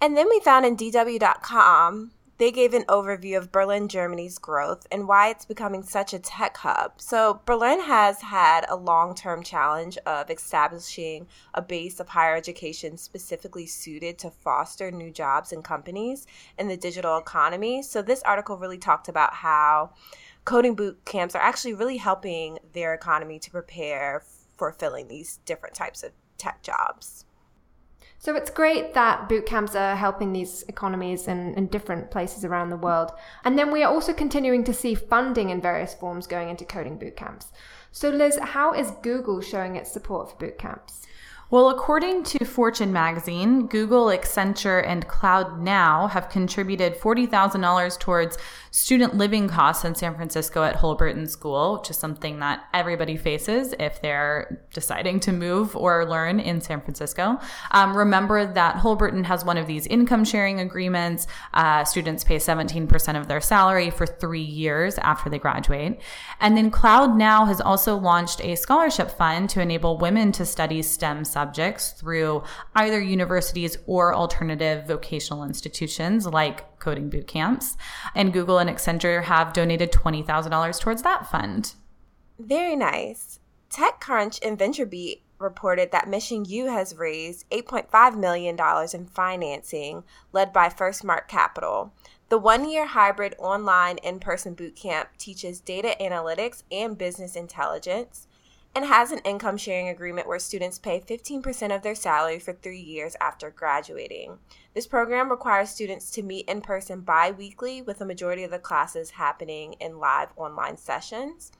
And 0.00 0.16
then 0.16 0.28
we 0.28 0.40
found 0.40 0.64
in 0.64 0.76
DW.com 0.76 2.12
they 2.40 2.50
gave 2.50 2.72
an 2.72 2.84
overview 2.84 3.36
of 3.36 3.52
Berlin, 3.52 3.86
Germany's 3.86 4.38
growth 4.38 4.86
and 4.90 5.06
why 5.06 5.28
it's 5.28 5.44
becoming 5.44 5.82
such 5.82 6.14
a 6.14 6.18
tech 6.18 6.56
hub. 6.56 6.92
So, 6.96 7.42
Berlin 7.44 7.80
has 7.80 8.22
had 8.22 8.64
a 8.70 8.76
long 8.76 9.14
term 9.14 9.42
challenge 9.42 9.98
of 10.06 10.30
establishing 10.30 11.26
a 11.52 11.60
base 11.60 12.00
of 12.00 12.08
higher 12.08 12.34
education 12.34 12.96
specifically 12.96 13.66
suited 13.66 14.16
to 14.20 14.30
foster 14.30 14.90
new 14.90 15.10
jobs 15.10 15.52
and 15.52 15.62
companies 15.62 16.26
in 16.58 16.66
the 16.66 16.78
digital 16.78 17.18
economy. 17.18 17.82
So, 17.82 18.00
this 18.00 18.22
article 18.22 18.56
really 18.56 18.78
talked 18.78 19.08
about 19.08 19.34
how 19.34 19.90
coding 20.46 20.74
boot 20.74 21.04
camps 21.04 21.34
are 21.34 21.42
actually 21.42 21.74
really 21.74 21.98
helping 21.98 22.58
their 22.72 22.94
economy 22.94 23.38
to 23.38 23.50
prepare 23.50 24.22
for 24.56 24.72
filling 24.72 25.08
these 25.08 25.40
different 25.44 25.74
types 25.74 26.02
of 26.02 26.12
tech 26.38 26.62
jobs. 26.62 27.26
So 28.22 28.36
it's 28.36 28.50
great 28.50 28.92
that 28.92 29.30
boot 29.30 29.46
camps 29.46 29.74
are 29.74 29.96
helping 29.96 30.34
these 30.34 30.62
economies 30.68 31.26
in, 31.26 31.68
different 31.68 32.10
places 32.10 32.44
around 32.44 32.68
the 32.68 32.76
world. 32.76 33.12
And 33.44 33.58
then 33.58 33.72
we 33.72 33.82
are 33.82 33.90
also 33.90 34.12
continuing 34.12 34.62
to 34.64 34.74
see 34.74 34.94
funding 34.94 35.48
in 35.48 35.62
various 35.62 35.94
forms 35.94 36.26
going 36.26 36.50
into 36.50 36.66
coding 36.66 36.98
boot 36.98 37.16
camps. 37.16 37.50
So, 37.92 38.10
Liz, 38.10 38.38
how 38.38 38.74
is 38.74 38.90
Google 39.02 39.40
showing 39.40 39.76
its 39.76 39.90
support 39.90 40.30
for 40.30 40.36
boot 40.36 40.58
camps? 40.58 41.06
Well, 41.52 41.70
according 41.70 42.22
to 42.24 42.44
Fortune 42.44 42.92
magazine, 42.92 43.66
Google, 43.66 44.06
Accenture, 44.06 44.86
and 44.86 45.08
Cloud 45.08 45.60
Now 45.60 46.06
have 46.06 46.28
contributed 46.28 46.94
$40,000 46.94 47.98
towards 47.98 48.38
student 48.70 49.16
living 49.16 49.48
costs 49.48 49.84
in 49.84 49.96
San 49.96 50.14
Francisco 50.14 50.62
at 50.62 50.76
Holberton 50.76 51.28
School, 51.28 51.78
which 51.78 51.90
is 51.90 51.96
something 51.96 52.38
that 52.38 52.66
everybody 52.72 53.16
faces 53.16 53.74
if 53.80 54.00
they're 54.00 54.64
deciding 54.72 55.18
to 55.20 55.32
move 55.32 55.74
or 55.74 56.08
learn 56.08 56.38
in 56.38 56.60
San 56.60 56.80
Francisco. 56.80 57.40
Um, 57.72 57.96
remember 57.96 58.46
that 58.52 58.76
Holberton 58.76 59.24
has 59.24 59.44
one 59.44 59.58
of 59.58 59.66
these 59.66 59.88
income 59.88 60.24
sharing 60.24 60.60
agreements. 60.60 61.26
Uh, 61.52 61.84
students 61.84 62.22
pay 62.22 62.36
17% 62.36 63.20
of 63.20 63.26
their 63.26 63.40
salary 63.40 63.90
for 63.90 64.06
three 64.06 64.40
years 64.40 64.98
after 64.98 65.28
they 65.28 65.40
graduate. 65.40 66.00
And 66.38 66.56
then 66.56 66.70
Cloud 66.70 67.16
Now 67.16 67.44
has 67.46 67.60
also 67.60 67.96
launched 67.96 68.40
a 68.40 68.54
scholarship 68.54 69.10
fund 69.10 69.50
to 69.50 69.60
enable 69.60 69.98
women 69.98 70.30
to 70.30 70.46
study 70.46 70.80
STEM 70.80 71.24
subjects 71.40 71.92
through 71.92 72.42
either 72.74 73.00
universities 73.00 73.78
or 73.86 74.14
alternative 74.14 74.86
vocational 74.86 75.42
institutions 75.42 76.26
like 76.26 76.78
coding 76.78 77.08
boot 77.08 77.26
camps. 77.26 77.78
And 78.14 78.32
Google 78.32 78.58
and 78.58 78.68
Accenture 78.68 79.22
have 79.22 79.54
donated 79.54 79.90
$20,000 79.90 80.80
towards 80.80 81.02
that 81.02 81.30
fund. 81.30 81.74
Very 82.38 82.76
nice. 82.76 83.40
TechCrunch 83.70 84.38
and 84.46 84.58
VentureBeat 84.58 85.20
reported 85.38 85.90
that 85.92 86.08
Mission 86.08 86.44
U 86.44 86.66
has 86.66 86.96
raised 86.96 87.48
$8.5 87.48 88.18
million 88.18 88.58
in 88.92 89.06
financing 89.06 90.04
led 90.32 90.52
by 90.52 90.68
FirstMark 90.68 91.26
Capital. 91.26 91.94
The 92.28 92.38
one 92.38 92.68
year 92.68 92.86
hybrid 92.86 93.34
online 93.38 93.96
in 93.98 94.20
person 94.20 94.54
bootcamp 94.54 95.06
teaches 95.16 95.60
data 95.60 95.96
analytics 95.98 96.64
and 96.70 96.98
business 96.98 97.34
intelligence 97.34 98.28
and 98.74 98.84
has 98.84 99.10
an 99.10 99.18
income 99.20 99.56
sharing 99.56 99.88
agreement 99.88 100.28
where 100.28 100.38
students 100.38 100.78
pay 100.78 101.00
15% 101.00 101.74
of 101.74 101.82
their 101.82 101.94
salary 101.94 102.38
for 102.38 102.52
three 102.52 102.80
years 102.80 103.16
after 103.20 103.50
graduating. 103.50 104.38
This 104.74 104.86
program 104.86 105.30
requires 105.30 105.70
students 105.70 106.10
to 106.12 106.22
meet 106.22 106.48
in 106.48 106.60
person 106.60 107.00
bi 107.00 107.32
weekly, 107.32 107.82
with 107.82 108.00
a 108.00 108.06
majority 108.06 108.44
of 108.44 108.52
the 108.52 108.58
classes 108.60 109.10
happening 109.10 109.74
in 109.80 109.98
live 109.98 110.28
online 110.36 110.76
sessions. 110.76 111.50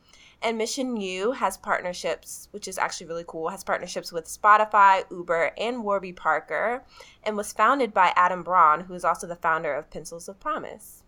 And 0.42 0.56
Mission 0.56 0.96
U 0.96 1.32
has 1.32 1.58
partnerships, 1.58 2.48
which 2.52 2.66
is 2.66 2.78
actually 2.78 3.08
really 3.08 3.24
cool, 3.26 3.50
has 3.50 3.64
partnerships 3.64 4.10
with 4.10 4.26
Spotify, 4.26 5.04
Uber, 5.10 5.52
and 5.58 5.84
Warby 5.84 6.14
Parker, 6.14 6.84
and 7.22 7.36
was 7.36 7.52
founded 7.52 7.92
by 7.92 8.12
Adam 8.16 8.42
Braun, 8.42 8.80
who 8.80 8.94
is 8.94 9.04
also 9.04 9.26
the 9.26 9.36
founder 9.36 9.74
of 9.74 9.90
Pencils 9.90 10.28
of 10.28 10.40
Promise. 10.40 10.99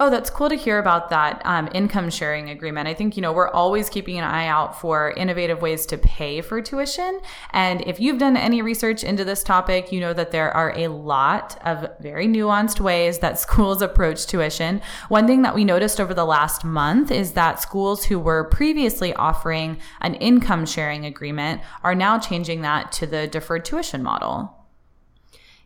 Oh, 0.00 0.10
that's 0.10 0.30
cool 0.30 0.48
to 0.48 0.54
hear 0.54 0.78
about 0.78 1.10
that 1.10 1.42
um, 1.44 1.68
income 1.74 2.08
sharing 2.08 2.50
agreement. 2.50 2.86
I 2.86 2.94
think, 2.94 3.16
you 3.16 3.20
know, 3.20 3.32
we're 3.32 3.50
always 3.50 3.90
keeping 3.90 4.16
an 4.16 4.22
eye 4.22 4.46
out 4.46 4.80
for 4.80 5.10
innovative 5.16 5.60
ways 5.60 5.86
to 5.86 5.98
pay 5.98 6.40
for 6.40 6.62
tuition. 6.62 7.20
And 7.50 7.80
if 7.84 7.98
you've 7.98 8.18
done 8.18 8.36
any 8.36 8.62
research 8.62 9.02
into 9.02 9.24
this 9.24 9.42
topic, 9.42 9.90
you 9.90 9.98
know 9.98 10.12
that 10.12 10.30
there 10.30 10.52
are 10.52 10.72
a 10.78 10.86
lot 10.86 11.60
of 11.64 11.90
very 11.98 12.28
nuanced 12.28 12.78
ways 12.78 13.18
that 13.18 13.38
schools 13.40 13.82
approach 13.82 14.26
tuition. 14.26 14.80
One 15.08 15.26
thing 15.26 15.42
that 15.42 15.56
we 15.56 15.64
noticed 15.64 16.00
over 16.00 16.14
the 16.14 16.24
last 16.24 16.64
month 16.64 17.10
is 17.10 17.32
that 17.32 17.60
schools 17.60 18.04
who 18.04 18.20
were 18.20 18.44
previously 18.44 19.12
offering 19.14 19.78
an 20.00 20.14
income 20.14 20.64
sharing 20.64 21.06
agreement 21.06 21.60
are 21.82 21.96
now 21.96 22.20
changing 22.20 22.62
that 22.62 22.92
to 22.92 23.06
the 23.06 23.26
deferred 23.26 23.64
tuition 23.64 24.04
model. 24.04 24.57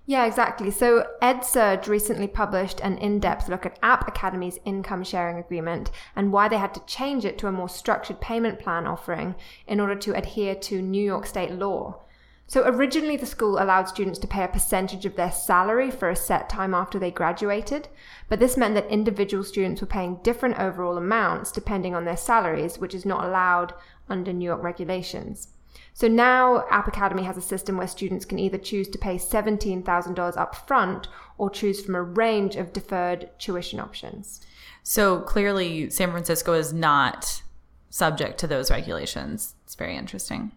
Yeah, 0.04 0.26
exactly. 0.26 0.72
So 0.72 1.06
EdSurge 1.22 1.86
recently 1.86 2.26
published 2.26 2.80
an 2.80 2.98
in-depth 2.98 3.48
look 3.48 3.64
at 3.64 3.78
App 3.82 4.08
Academy's 4.08 4.58
income 4.64 5.04
sharing 5.04 5.38
agreement 5.38 5.92
and 6.16 6.32
why 6.32 6.48
they 6.48 6.58
had 6.58 6.74
to 6.74 6.84
change 6.86 7.24
it 7.24 7.38
to 7.38 7.46
a 7.46 7.52
more 7.52 7.68
structured 7.68 8.20
payment 8.20 8.58
plan 8.58 8.86
offering 8.86 9.36
in 9.68 9.78
order 9.78 9.94
to 9.94 10.16
adhere 10.16 10.56
to 10.56 10.82
New 10.82 11.02
York 11.02 11.24
state 11.24 11.52
law. 11.52 12.00
So 12.48 12.66
originally 12.66 13.16
the 13.16 13.26
school 13.26 13.62
allowed 13.62 13.88
students 13.88 14.18
to 14.18 14.26
pay 14.26 14.42
a 14.42 14.48
percentage 14.48 15.06
of 15.06 15.14
their 15.14 15.30
salary 15.30 15.90
for 15.90 16.10
a 16.10 16.16
set 16.16 16.48
time 16.48 16.74
after 16.74 16.98
they 16.98 17.12
graduated, 17.12 17.88
but 18.28 18.40
this 18.40 18.56
meant 18.56 18.74
that 18.74 18.90
individual 18.90 19.44
students 19.44 19.80
were 19.80 19.86
paying 19.86 20.18
different 20.24 20.58
overall 20.58 20.98
amounts 20.98 21.52
depending 21.52 21.94
on 21.94 22.04
their 22.04 22.16
salaries, 22.16 22.78
which 22.78 22.94
is 22.94 23.06
not 23.06 23.24
allowed 23.24 23.72
under 24.10 24.32
New 24.32 24.44
York 24.44 24.62
regulations. 24.62 25.48
So 25.94 26.08
now 26.08 26.64
App 26.70 26.88
Academy 26.88 27.22
has 27.24 27.36
a 27.36 27.42
system 27.42 27.76
where 27.76 27.86
students 27.86 28.24
can 28.24 28.38
either 28.38 28.58
choose 28.58 28.88
to 28.88 28.98
pay 28.98 29.16
$17,000 29.16 30.36
up 30.36 30.54
front 30.66 31.08
or 31.38 31.50
choose 31.50 31.84
from 31.84 31.94
a 31.94 32.02
range 32.02 32.56
of 32.56 32.72
deferred 32.72 33.30
tuition 33.38 33.78
options. 33.80 34.40
So 34.82 35.20
clearly, 35.20 35.90
San 35.90 36.10
Francisco 36.10 36.54
is 36.54 36.72
not 36.72 37.42
subject 37.90 38.38
to 38.38 38.46
those 38.46 38.70
regulations. 38.70 39.54
It's 39.64 39.74
very 39.74 39.96
interesting. 39.96 40.52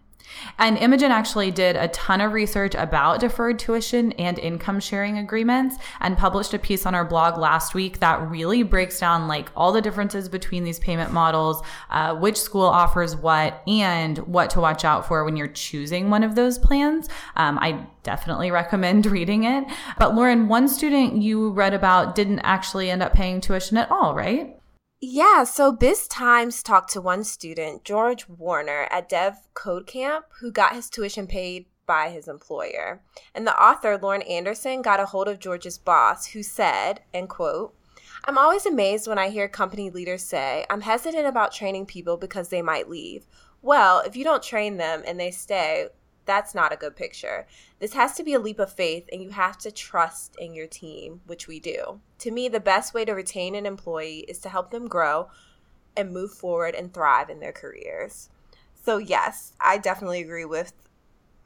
And 0.58 0.78
Imogen 0.78 1.12
actually 1.12 1.50
did 1.50 1.76
a 1.76 1.88
ton 1.88 2.20
of 2.20 2.32
research 2.32 2.74
about 2.74 3.20
deferred 3.20 3.58
tuition 3.58 4.12
and 4.12 4.38
income 4.38 4.80
sharing 4.80 5.18
agreements 5.18 5.76
and 6.00 6.16
published 6.16 6.54
a 6.54 6.58
piece 6.58 6.86
on 6.86 6.94
our 6.94 7.04
blog 7.04 7.38
last 7.38 7.74
week 7.74 8.00
that 8.00 8.30
really 8.30 8.62
breaks 8.62 9.00
down 9.00 9.28
like 9.28 9.50
all 9.56 9.72
the 9.72 9.82
differences 9.82 10.28
between 10.28 10.64
these 10.64 10.78
payment 10.78 11.12
models, 11.12 11.62
uh, 11.90 12.14
which 12.14 12.36
school 12.36 12.66
offers 12.66 13.14
what, 13.16 13.62
and 13.66 14.18
what 14.18 14.50
to 14.50 14.60
watch 14.60 14.84
out 14.84 15.06
for 15.06 15.24
when 15.24 15.36
you're 15.36 15.46
choosing 15.48 16.10
one 16.10 16.22
of 16.22 16.34
those 16.34 16.58
plans. 16.58 17.08
Um, 17.36 17.58
I 17.58 17.86
definitely 18.02 18.50
recommend 18.56 19.06
reading 19.06 19.44
it. 19.44 19.64
But 19.98 20.14
Lauren, 20.14 20.48
one 20.48 20.68
student 20.68 21.22
you 21.22 21.50
read 21.50 21.74
about 21.74 22.14
didn't 22.14 22.40
actually 22.40 22.90
end 22.90 23.02
up 23.02 23.12
paying 23.12 23.40
tuition 23.40 23.76
at 23.76 23.90
all, 23.90 24.14
right? 24.14 24.55
Yeah, 24.98 25.44
so 25.44 25.72
Biz 25.72 26.08
Times 26.08 26.62
talked 26.62 26.90
to 26.92 27.02
one 27.02 27.22
student, 27.22 27.84
George 27.84 28.26
Warner, 28.28 28.88
at 28.90 29.10
Dev 29.10 29.34
Code 29.52 29.86
Camp, 29.86 30.24
who 30.40 30.50
got 30.50 30.74
his 30.74 30.88
tuition 30.88 31.26
paid 31.26 31.66
by 31.84 32.08
his 32.08 32.28
employer. 32.28 33.02
And 33.34 33.46
the 33.46 33.62
author, 33.62 33.98
Lauren 33.98 34.22
Anderson, 34.22 34.80
got 34.80 34.98
a 34.98 35.04
hold 35.04 35.28
of 35.28 35.38
George's 35.38 35.76
boss, 35.76 36.28
who 36.28 36.42
said, 36.42 37.02
and 37.12 37.28
quote, 37.28 37.74
I'm 38.24 38.38
always 38.38 38.64
amazed 38.64 39.06
when 39.06 39.18
I 39.18 39.28
hear 39.28 39.48
company 39.48 39.90
leaders 39.90 40.24
say, 40.24 40.64
I'm 40.70 40.80
hesitant 40.80 41.26
about 41.26 41.52
training 41.52 41.84
people 41.84 42.16
because 42.16 42.48
they 42.48 42.62
might 42.62 42.88
leave. 42.88 43.26
Well, 43.60 44.00
if 44.00 44.16
you 44.16 44.24
don't 44.24 44.42
train 44.42 44.78
them 44.78 45.02
and 45.06 45.20
they 45.20 45.30
stay, 45.30 45.88
that's 46.26 46.54
not 46.54 46.72
a 46.72 46.76
good 46.76 46.96
picture. 46.96 47.46
This 47.78 47.94
has 47.94 48.14
to 48.16 48.24
be 48.24 48.34
a 48.34 48.38
leap 48.38 48.58
of 48.58 48.72
faith, 48.72 49.08
and 49.10 49.22
you 49.22 49.30
have 49.30 49.56
to 49.58 49.70
trust 49.70 50.36
in 50.38 50.54
your 50.54 50.66
team, 50.66 51.20
which 51.26 51.48
we 51.48 51.60
do. 51.60 52.00
To 52.18 52.30
me, 52.30 52.48
the 52.48 52.60
best 52.60 52.92
way 52.92 53.04
to 53.04 53.12
retain 53.12 53.54
an 53.54 53.64
employee 53.66 54.24
is 54.28 54.38
to 54.40 54.48
help 54.48 54.70
them 54.70 54.88
grow 54.88 55.28
and 55.96 56.12
move 56.12 56.32
forward 56.32 56.74
and 56.74 56.92
thrive 56.92 57.30
in 57.30 57.40
their 57.40 57.52
careers. 57.52 58.28
So, 58.74 58.98
yes, 58.98 59.52
I 59.60 59.78
definitely 59.78 60.20
agree 60.20 60.44
with 60.44 60.72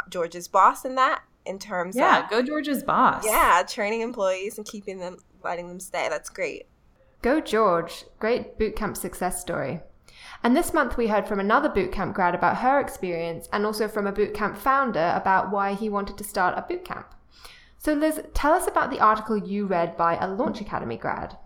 George's 0.08 0.48
boss 0.48 0.84
in 0.84 0.96
that 0.96 1.22
in 1.46 1.58
terms 1.58 1.96
yeah, 1.96 2.18
of. 2.18 2.24
Yeah, 2.24 2.30
go 2.30 2.42
George's 2.42 2.82
boss. 2.82 3.24
Yeah, 3.24 3.62
training 3.66 4.00
employees 4.00 4.58
and 4.58 4.66
keeping 4.66 4.98
them, 4.98 5.18
letting 5.44 5.68
them 5.68 5.80
stay. 5.80 6.08
That's 6.08 6.28
great. 6.28 6.66
Go 7.22 7.40
George. 7.40 8.04
Great 8.18 8.58
bootcamp 8.58 8.96
success 8.96 9.40
story. 9.40 9.80
And 10.42 10.56
this 10.56 10.72
month 10.72 10.96
we 10.96 11.08
heard 11.08 11.26
from 11.26 11.40
another 11.40 11.68
bootcamp 11.68 12.14
grad 12.14 12.34
about 12.34 12.58
her 12.58 12.80
experience 12.80 13.48
and 13.52 13.66
also 13.66 13.88
from 13.88 14.06
a 14.06 14.12
bootcamp 14.12 14.56
founder 14.56 15.12
about 15.14 15.50
why 15.50 15.74
he 15.74 15.88
wanted 15.88 16.16
to 16.18 16.24
start 16.24 16.56
a 16.56 16.62
bootcamp. 16.62 17.06
So, 17.78 17.94
Liz, 17.94 18.20
tell 18.34 18.52
us 18.52 18.66
about 18.66 18.90
the 18.90 19.00
article 19.00 19.36
you 19.36 19.66
read 19.66 19.96
by 19.96 20.16
a 20.16 20.28
Launch 20.28 20.60
Academy 20.60 20.96
grad. 20.96 21.36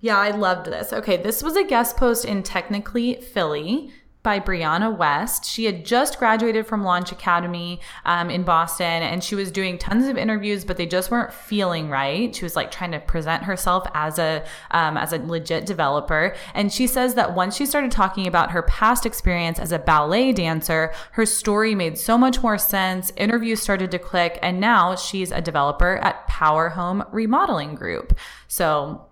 Yeah, 0.00 0.18
I 0.18 0.30
loved 0.30 0.66
this. 0.66 0.92
Okay, 0.92 1.16
this 1.16 1.42
was 1.42 1.56
a 1.56 1.64
guest 1.64 1.96
post 1.96 2.24
in 2.24 2.42
Technically 2.42 3.16
Philly. 3.16 3.92
By 4.22 4.38
Brianna 4.38 4.94
West. 4.96 5.44
She 5.44 5.64
had 5.64 5.84
just 5.84 6.18
graduated 6.18 6.66
from 6.66 6.84
Launch 6.84 7.10
Academy 7.10 7.80
um, 8.04 8.30
in 8.30 8.42
Boston 8.42 9.02
and 9.02 9.24
she 9.24 9.34
was 9.34 9.50
doing 9.50 9.78
tons 9.78 10.06
of 10.08 10.18
interviews, 10.18 10.64
but 10.64 10.76
they 10.76 10.86
just 10.86 11.10
weren't 11.10 11.32
feeling 11.32 11.88
right. 11.88 12.34
She 12.34 12.44
was 12.44 12.54
like 12.54 12.70
trying 12.70 12.92
to 12.92 13.00
present 13.00 13.44
herself 13.44 13.86
as 13.94 14.18
a 14.18 14.44
um, 14.72 14.96
as 14.96 15.12
a 15.12 15.18
legit 15.18 15.64
developer. 15.66 16.34
And 16.54 16.72
she 16.72 16.86
says 16.86 17.14
that 17.14 17.34
once 17.34 17.56
she 17.56 17.66
started 17.66 17.90
talking 17.90 18.26
about 18.26 18.50
her 18.50 18.62
past 18.62 19.06
experience 19.06 19.58
as 19.58 19.72
a 19.72 19.78
ballet 19.78 20.32
dancer, 20.32 20.92
her 21.12 21.24
story 21.24 21.74
made 21.74 21.96
so 21.98 22.18
much 22.18 22.42
more 22.42 22.58
sense. 22.58 23.12
Interviews 23.16 23.60
started 23.60 23.90
to 23.90 23.98
click, 23.98 24.38
and 24.42 24.60
now 24.60 24.96
she's 24.96 25.30
a 25.30 25.40
developer 25.40 25.96
at 25.98 26.26
Power 26.26 26.70
Home 26.70 27.04
Remodeling 27.10 27.74
Group. 27.74 28.18
So 28.48 29.09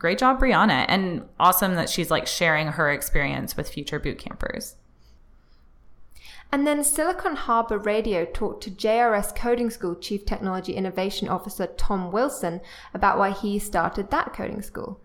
great 0.00 0.18
job, 0.18 0.40
Brianna. 0.40 0.84
And 0.88 1.28
awesome 1.38 1.76
that 1.76 1.88
she's 1.88 2.10
like 2.10 2.26
sharing 2.26 2.68
her 2.68 2.90
experience 2.90 3.56
with 3.56 3.68
future 3.68 4.00
boot 4.00 4.18
campers. 4.18 4.74
And 6.50 6.66
then 6.66 6.82
Silicon 6.82 7.36
Harbor 7.36 7.78
Radio 7.78 8.24
talked 8.24 8.64
to 8.64 8.72
JRS 8.72 9.36
Coding 9.36 9.70
School 9.70 9.94
Chief 9.94 10.26
Technology 10.26 10.72
Innovation 10.72 11.28
Officer 11.28 11.68
Tom 11.68 12.10
Wilson 12.10 12.60
about 12.92 13.18
why 13.18 13.30
he 13.30 13.60
started 13.60 14.10
that 14.10 14.32
coding 14.32 14.60
school. 14.60 15.00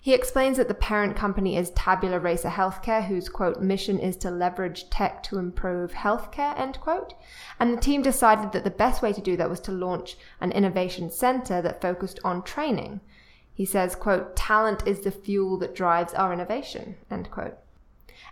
He 0.00 0.12
explains 0.12 0.58
that 0.58 0.68
the 0.68 0.74
parent 0.74 1.16
company 1.16 1.56
is 1.56 1.70
Tabula 1.70 2.20
Rasa 2.20 2.50
Healthcare, 2.50 3.06
whose 3.06 3.30
quote 3.30 3.62
mission 3.62 3.98
is 3.98 4.18
to 4.18 4.30
leverage 4.30 4.90
tech 4.90 5.22
to 5.24 5.38
improve 5.38 5.92
healthcare, 5.92 6.56
end 6.58 6.78
quote. 6.80 7.14
And 7.58 7.72
the 7.72 7.80
team 7.80 8.02
decided 8.02 8.52
that 8.52 8.64
the 8.64 8.70
best 8.70 9.00
way 9.00 9.14
to 9.14 9.22
do 9.22 9.34
that 9.38 9.48
was 9.48 9.60
to 9.60 9.72
launch 9.72 10.16
an 10.42 10.52
innovation 10.52 11.10
center 11.10 11.62
that 11.62 11.80
focused 11.80 12.20
on 12.22 12.42
training. 12.42 13.00
He 13.54 13.64
says, 13.64 13.94
quote, 13.94 14.34
talent 14.34 14.86
is 14.86 15.00
the 15.00 15.12
fuel 15.12 15.56
that 15.58 15.74
drives 15.74 16.12
our 16.14 16.32
innovation, 16.32 16.96
end 17.10 17.30
quote. 17.30 17.56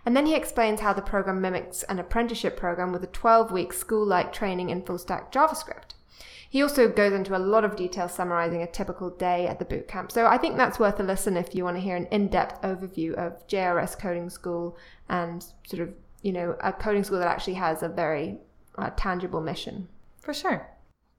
And 0.05 0.17
then 0.17 0.25
he 0.25 0.35
explains 0.35 0.81
how 0.81 0.91
the 0.91 1.01
program 1.01 1.39
mimics 1.39 1.83
an 1.83 1.97
apprenticeship 1.97 2.57
program 2.57 2.91
with 2.91 3.03
a 3.03 3.07
12 3.07 3.51
week 3.51 3.71
school 3.71 4.05
like 4.05 4.33
training 4.33 4.69
in 4.69 4.83
full 4.83 4.97
stack 4.97 5.31
JavaScript. 5.31 5.93
He 6.49 6.61
also 6.61 6.87
goes 6.87 7.13
into 7.13 7.35
a 7.35 7.39
lot 7.39 7.65
of 7.65 7.75
detail 7.75 8.07
summarizing 8.07 8.61
a 8.61 8.67
typical 8.67 9.09
day 9.09 9.47
at 9.47 9.57
the 9.57 9.65
bootcamp. 9.65 10.11
So 10.11 10.27
I 10.27 10.37
think 10.37 10.55
that's 10.55 10.77
worth 10.77 10.99
a 10.99 11.03
listen 11.03 11.35
if 11.35 11.55
you 11.55 11.63
want 11.63 11.77
to 11.77 11.81
hear 11.81 11.95
an 11.95 12.05
in 12.11 12.27
depth 12.27 12.61
overview 12.61 13.13
of 13.13 13.47
JRS 13.47 13.97
Coding 13.97 14.29
School 14.29 14.77
and 15.09 15.43
sort 15.65 15.81
of, 15.81 15.93
you 16.21 16.31
know, 16.31 16.55
a 16.61 16.71
coding 16.71 17.03
school 17.03 17.17
that 17.17 17.27
actually 17.27 17.55
has 17.55 17.81
a 17.81 17.89
very 17.89 18.37
uh, 18.77 18.91
tangible 18.95 19.41
mission. 19.41 19.87
For 20.19 20.33
sure. 20.33 20.69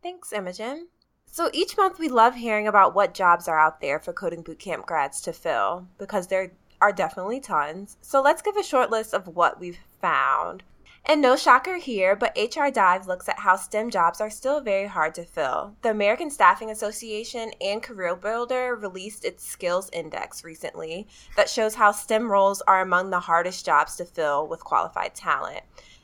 Thanks, 0.04 0.32
Imogen. 0.32 0.87
So 1.35 1.50
each 1.53 1.76
month 1.76 1.99
we 1.99 2.07
love 2.07 2.37
hearing 2.37 2.69
about 2.69 2.95
what 2.95 3.12
jobs 3.12 3.49
are 3.49 3.59
out 3.59 3.81
there 3.81 3.99
for 3.99 4.12
coding 4.12 4.45
bootcamp 4.45 4.87
grads 4.87 5.21
to 5.23 5.33
fill 5.33 5.88
because 5.99 6.29
there 6.29 6.53
are 6.81 6.93
definitely 6.93 7.41
tons. 7.41 7.97
So 8.03 8.23
let's 8.23 8.41
give 8.41 8.57
a 8.57 8.62
short 8.62 8.88
list 8.88 9.12
of 9.12 9.26
what 9.26 9.59
we've 9.59 9.81
found. 10.00 10.62
And 11.05 11.21
no 11.21 11.35
shocker 11.35 11.79
here, 11.79 12.14
but 12.14 12.38
HR 12.38 12.71
Dive 12.71 13.09
looks 13.09 13.29
at 13.29 13.41
how 13.41 13.57
STEM 13.57 13.91
jobs 13.91 14.21
are 14.21 14.31
still 14.31 14.61
very 14.61 14.87
hard 14.87 15.12
to 15.17 15.25
fill. 15.25 15.75
The 15.83 15.91
American 15.91 16.31
Staffing 16.31 16.71
Association 16.71 17.50
and 17.61 17.83
Career 17.83 18.14
Builder 18.14 18.76
released 18.76 19.25
its 19.25 19.45
skills 19.45 19.91
index 19.93 20.45
recently 20.45 21.09
that 21.35 21.50
shows 21.50 21.75
how 21.75 21.91
STEM 21.91 22.31
roles 22.31 22.62
are 22.69 22.81
among 22.81 23.11
the 23.11 23.19
hardest 23.19 23.67
jobs 23.67 23.97
to 23.97 24.05
fill 24.05 24.47
with 24.47 24.62
qualified 24.62 25.17
talent. 25.17 25.62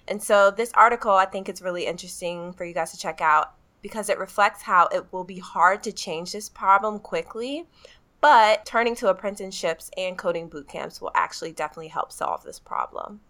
And 0.09 0.21
so 0.21 0.51
this 0.51 0.73
article 0.73 1.13
I 1.13 1.27
think 1.27 1.49
is 1.49 1.63
really 1.63 1.87
interesting 1.87 2.53
for 2.53 2.65
you 2.65 2.75
guys 2.75 2.91
to 2.91 2.99
check 2.99 3.21
out 3.21 3.55
because 3.83 4.09
it 4.09 4.19
reflects 4.19 4.63
how 4.63 4.89
it 4.89 5.13
will 5.13 5.25
be 5.25 5.39
hard 5.39 5.83
to 5.83 5.93
change 5.93 6.33
this 6.33 6.49
problem 6.49 6.99
quickly, 6.99 7.67
but 8.21 8.65
turning 8.67 8.95
to 8.97 9.09
apprenticeships 9.09 9.91
and 9.97 10.19
coding 10.19 10.49
boot 10.49 10.69
camps 10.69 11.01
will 11.01 11.13
actually 11.15 11.53
definitely 11.53 11.89
help 11.89 12.13
solve 12.13 12.43
this 12.43 12.59
problem. 12.59 13.21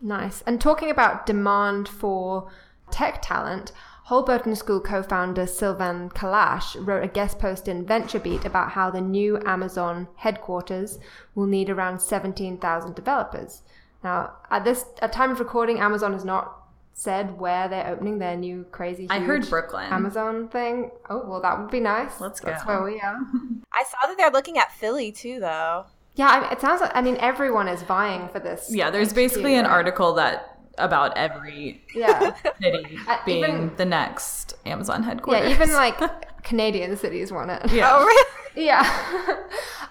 Nice. 0.00 0.42
And 0.42 0.60
talking 0.60 0.90
about 0.90 1.26
demand 1.26 1.88
for 1.88 2.50
tech 2.90 3.20
talent, 3.22 3.72
Holberton 4.08 4.56
School 4.56 4.80
co 4.80 5.02
founder 5.02 5.46
Sylvain 5.46 6.08
Kalache 6.10 6.76
wrote 6.84 7.04
a 7.04 7.08
guest 7.08 7.38
post 7.38 7.68
in 7.68 7.84
VentureBeat 7.86 8.44
about 8.44 8.72
how 8.72 8.90
the 8.90 9.00
new 9.00 9.40
Amazon 9.46 10.08
headquarters 10.16 10.98
will 11.34 11.46
need 11.46 11.70
around 11.70 12.00
17,000 12.00 12.94
developers. 12.94 13.62
Now, 14.02 14.32
at 14.50 14.64
this 14.64 14.86
at 15.00 15.12
time 15.12 15.30
of 15.30 15.38
recording, 15.38 15.78
Amazon 15.78 16.14
is 16.14 16.24
not 16.24 16.59
said 17.00 17.40
where 17.40 17.66
they're 17.66 17.88
opening 17.88 18.18
their 18.18 18.36
new 18.36 18.66
crazy. 18.72 19.06
I 19.08 19.20
heard 19.20 19.48
Brooklyn 19.48 19.90
Amazon 19.90 20.48
thing. 20.48 20.90
Oh 21.08 21.24
well, 21.26 21.40
that 21.40 21.58
would 21.58 21.70
be 21.70 21.80
nice. 21.80 22.20
Let's 22.20 22.40
go. 22.40 22.50
That's 22.50 22.66
where 22.66 22.82
we 22.82 23.00
are. 23.00 23.16
I 23.72 23.84
saw 23.84 24.06
that 24.06 24.16
they're 24.18 24.30
looking 24.30 24.58
at 24.58 24.70
Philly 24.72 25.10
too, 25.10 25.40
though. 25.40 25.86
Yeah, 26.16 26.28
I 26.28 26.40
mean, 26.40 26.52
it 26.52 26.60
sounds 26.60 26.82
like. 26.82 26.90
I 26.94 27.00
mean, 27.00 27.16
everyone 27.18 27.68
is 27.68 27.82
vying 27.82 28.28
for 28.28 28.38
this. 28.38 28.68
Yeah, 28.70 28.90
there's 28.90 29.14
basically 29.14 29.54
an 29.54 29.64
article 29.64 30.12
that 30.14 30.58
about 30.76 31.16
every 31.16 31.82
yeah 31.94 32.34
city 32.62 32.98
being 33.24 33.44
even, 33.44 33.76
the 33.76 33.86
next 33.86 34.54
Amazon 34.66 35.02
headquarters. 35.02 35.48
Yeah, 35.48 35.54
even 35.54 35.72
like 35.72 35.98
Canadian 36.42 36.98
cities 36.98 37.32
want 37.32 37.50
it. 37.50 37.72
Yeah. 37.72 37.92
Oh, 37.94 38.04
really? 38.04 38.66
Yeah. 38.66 39.46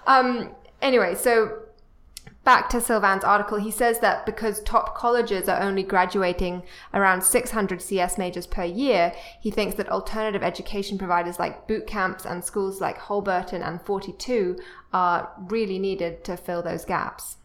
um. 0.06 0.54
Anyway, 0.80 1.16
so 1.16 1.58
back 2.44 2.68
to 2.70 2.80
Sylvain's 2.80 3.24
article, 3.24 3.58
he 3.58 3.70
says 3.70 4.00
that 4.00 4.24
because 4.26 4.62
top 4.62 4.96
colleges 4.96 5.48
are 5.48 5.60
only 5.60 5.82
graduating 5.82 6.62
around 6.94 7.22
600 7.22 7.82
CS 7.82 8.18
majors 8.18 8.46
per 8.46 8.64
year, 8.64 9.12
he 9.40 9.50
thinks 9.50 9.76
that 9.76 9.88
alternative 9.88 10.42
education 10.42 10.98
providers 10.98 11.38
like 11.38 11.68
boot 11.68 11.86
camps 11.86 12.24
and 12.24 12.44
schools 12.44 12.80
like 12.80 12.98
Holberton 12.98 13.66
and 13.66 13.82
42 13.82 14.58
are 14.92 15.30
really 15.48 15.78
needed 15.78 16.24
to 16.24 16.36
fill 16.36 16.62
those 16.62 16.84
gaps. 16.84 17.36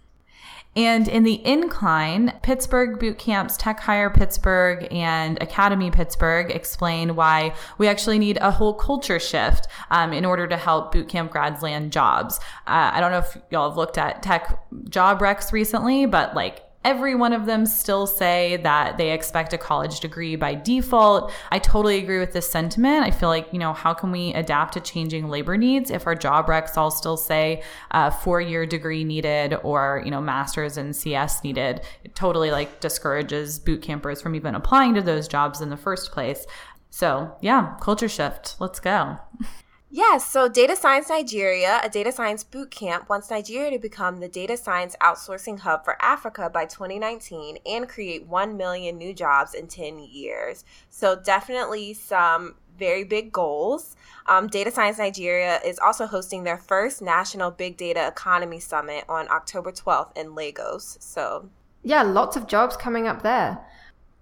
And 0.76 1.08
in 1.08 1.24
the 1.24 1.46
incline, 1.46 2.34
Pittsburgh 2.42 3.00
Boot 3.00 3.18
Camps, 3.18 3.56
Tech 3.56 3.80
Hire 3.80 4.10
Pittsburgh, 4.10 4.88
and 4.92 5.42
Academy 5.42 5.90
Pittsburgh 5.90 6.52
explain 6.52 7.16
why 7.16 7.54
we 7.78 7.88
actually 7.88 8.20
need 8.20 8.38
a 8.42 8.52
whole 8.52 8.74
culture 8.74 9.20
shift 9.20 9.68
um, 9.90 10.12
in 10.12 10.26
order 10.26 10.48
to 10.48 10.58
help 10.58 10.92
boot 10.92 11.08
camp 11.08 11.32
grads 11.32 11.62
land 11.64 11.94
jobs. 11.94 12.40
Uh, 12.68 12.92
I 12.94 13.00
don't 13.00 13.12
know 13.12 13.20
if 13.20 13.38
y'all 13.52 13.70
have 13.70 13.78
looked 13.78 13.98
at 13.98 14.22
tech 14.22 14.60
job 14.90 15.20
recs 15.20 15.54
recently, 15.54 16.06
but 16.06 16.36
like 16.36 16.65
every 16.86 17.16
one 17.16 17.34
of 17.34 17.48
them 17.48 17.66
still 17.66 18.06
say 18.06 18.58
that 18.58 18.98
they 18.98 19.12
expect 19.12 19.52
a 19.54 19.58
college 19.58 20.00
degree 20.00 20.36
by 20.36 20.54
default. 20.54 21.34
I 21.52 21.58
totally 21.58 21.98
agree 21.98 22.20
with 22.20 22.32
this 22.32 22.50
sentiment. 22.50 23.04
I 23.04 23.12
feel 23.12 23.28
like, 23.28 23.52
you 23.52 23.58
know, 23.58 23.74
how 23.74 23.94
can 23.94 24.12
we 24.12 24.34
adapt 24.34 24.76
to 24.76 24.80
changing 24.80 25.28
labor 25.28 25.58
needs 25.58 25.90
if 25.90 26.06
our 26.06 26.16
job 26.16 26.46
recs 26.46 26.78
all 26.78 26.92
still 26.92 27.18
say 27.18 27.64
uh, 27.92 28.12
a 28.14 28.18
four 28.18 28.40
year 28.40 28.68
degree 28.68 29.04
needed 29.04 29.58
or, 29.64 30.02
you 30.06 30.12
know, 30.12 30.22
master's 30.22 30.78
in 30.78 30.94
CS 30.94 31.44
needed? 31.44 31.82
It 32.04 32.16
totally 32.16 32.52
like 32.52 32.80
discourages 32.80 33.58
boot 33.58 33.82
campers 33.82 34.22
from 34.22 34.36
even 34.36 34.54
applying 34.54 34.94
to 34.94 35.02
those 35.02 35.28
jobs 35.28 35.62
in 35.62 35.70
the 35.70 35.78
first 35.78 36.12
place. 36.12 36.46
So, 36.92 37.36
yeah, 37.42 37.76
culture 37.82 38.08
shift. 38.08 38.56
Let's 38.60 38.80
go. 38.80 39.18
Yes, 39.98 40.30
so 40.30 40.50
Data 40.50 40.76
Science 40.76 41.08
Nigeria, 41.08 41.80
a 41.82 41.88
data 41.88 42.12
science 42.12 42.44
boot 42.44 42.70
camp, 42.70 43.08
wants 43.08 43.30
Nigeria 43.30 43.72
to 43.72 43.80
become 43.80 44.20
the 44.20 44.28
data 44.28 44.58
science 44.58 44.94
outsourcing 45.02 45.60
hub 45.60 45.86
for 45.86 45.96
Africa 46.02 46.50
by 46.54 46.66
2019 46.66 47.60
and 47.66 47.88
create 47.88 48.28
1 48.28 48.58
million 48.58 48.98
new 48.98 49.14
jobs 49.14 49.54
in 49.54 49.68
10 49.68 50.00
years. 50.00 50.66
So, 50.90 51.16
definitely 51.16 51.94
some 51.94 52.56
very 52.78 53.06
big 53.06 53.32
goals. 53.32 53.96
Um, 54.26 54.48
data 54.48 54.70
Science 54.70 54.98
Nigeria 54.98 55.62
is 55.64 55.80
also 55.80 56.08
hosting 56.08 56.44
their 56.44 56.58
first 56.58 57.02
National 57.02 57.50
Big 57.50 57.78
Data 57.78 58.06
Economy 58.06 58.60
Summit 58.60 59.06
on 59.08 59.30
October 59.30 59.72
12th 59.72 60.18
in 60.18 60.36
Lagos. 60.36 60.98
So, 61.00 61.48
yeah, 61.84 62.02
lots 62.02 62.36
of 62.36 62.48
jobs 62.48 62.76
coming 62.76 63.08
up 63.08 63.22
there. 63.24 63.66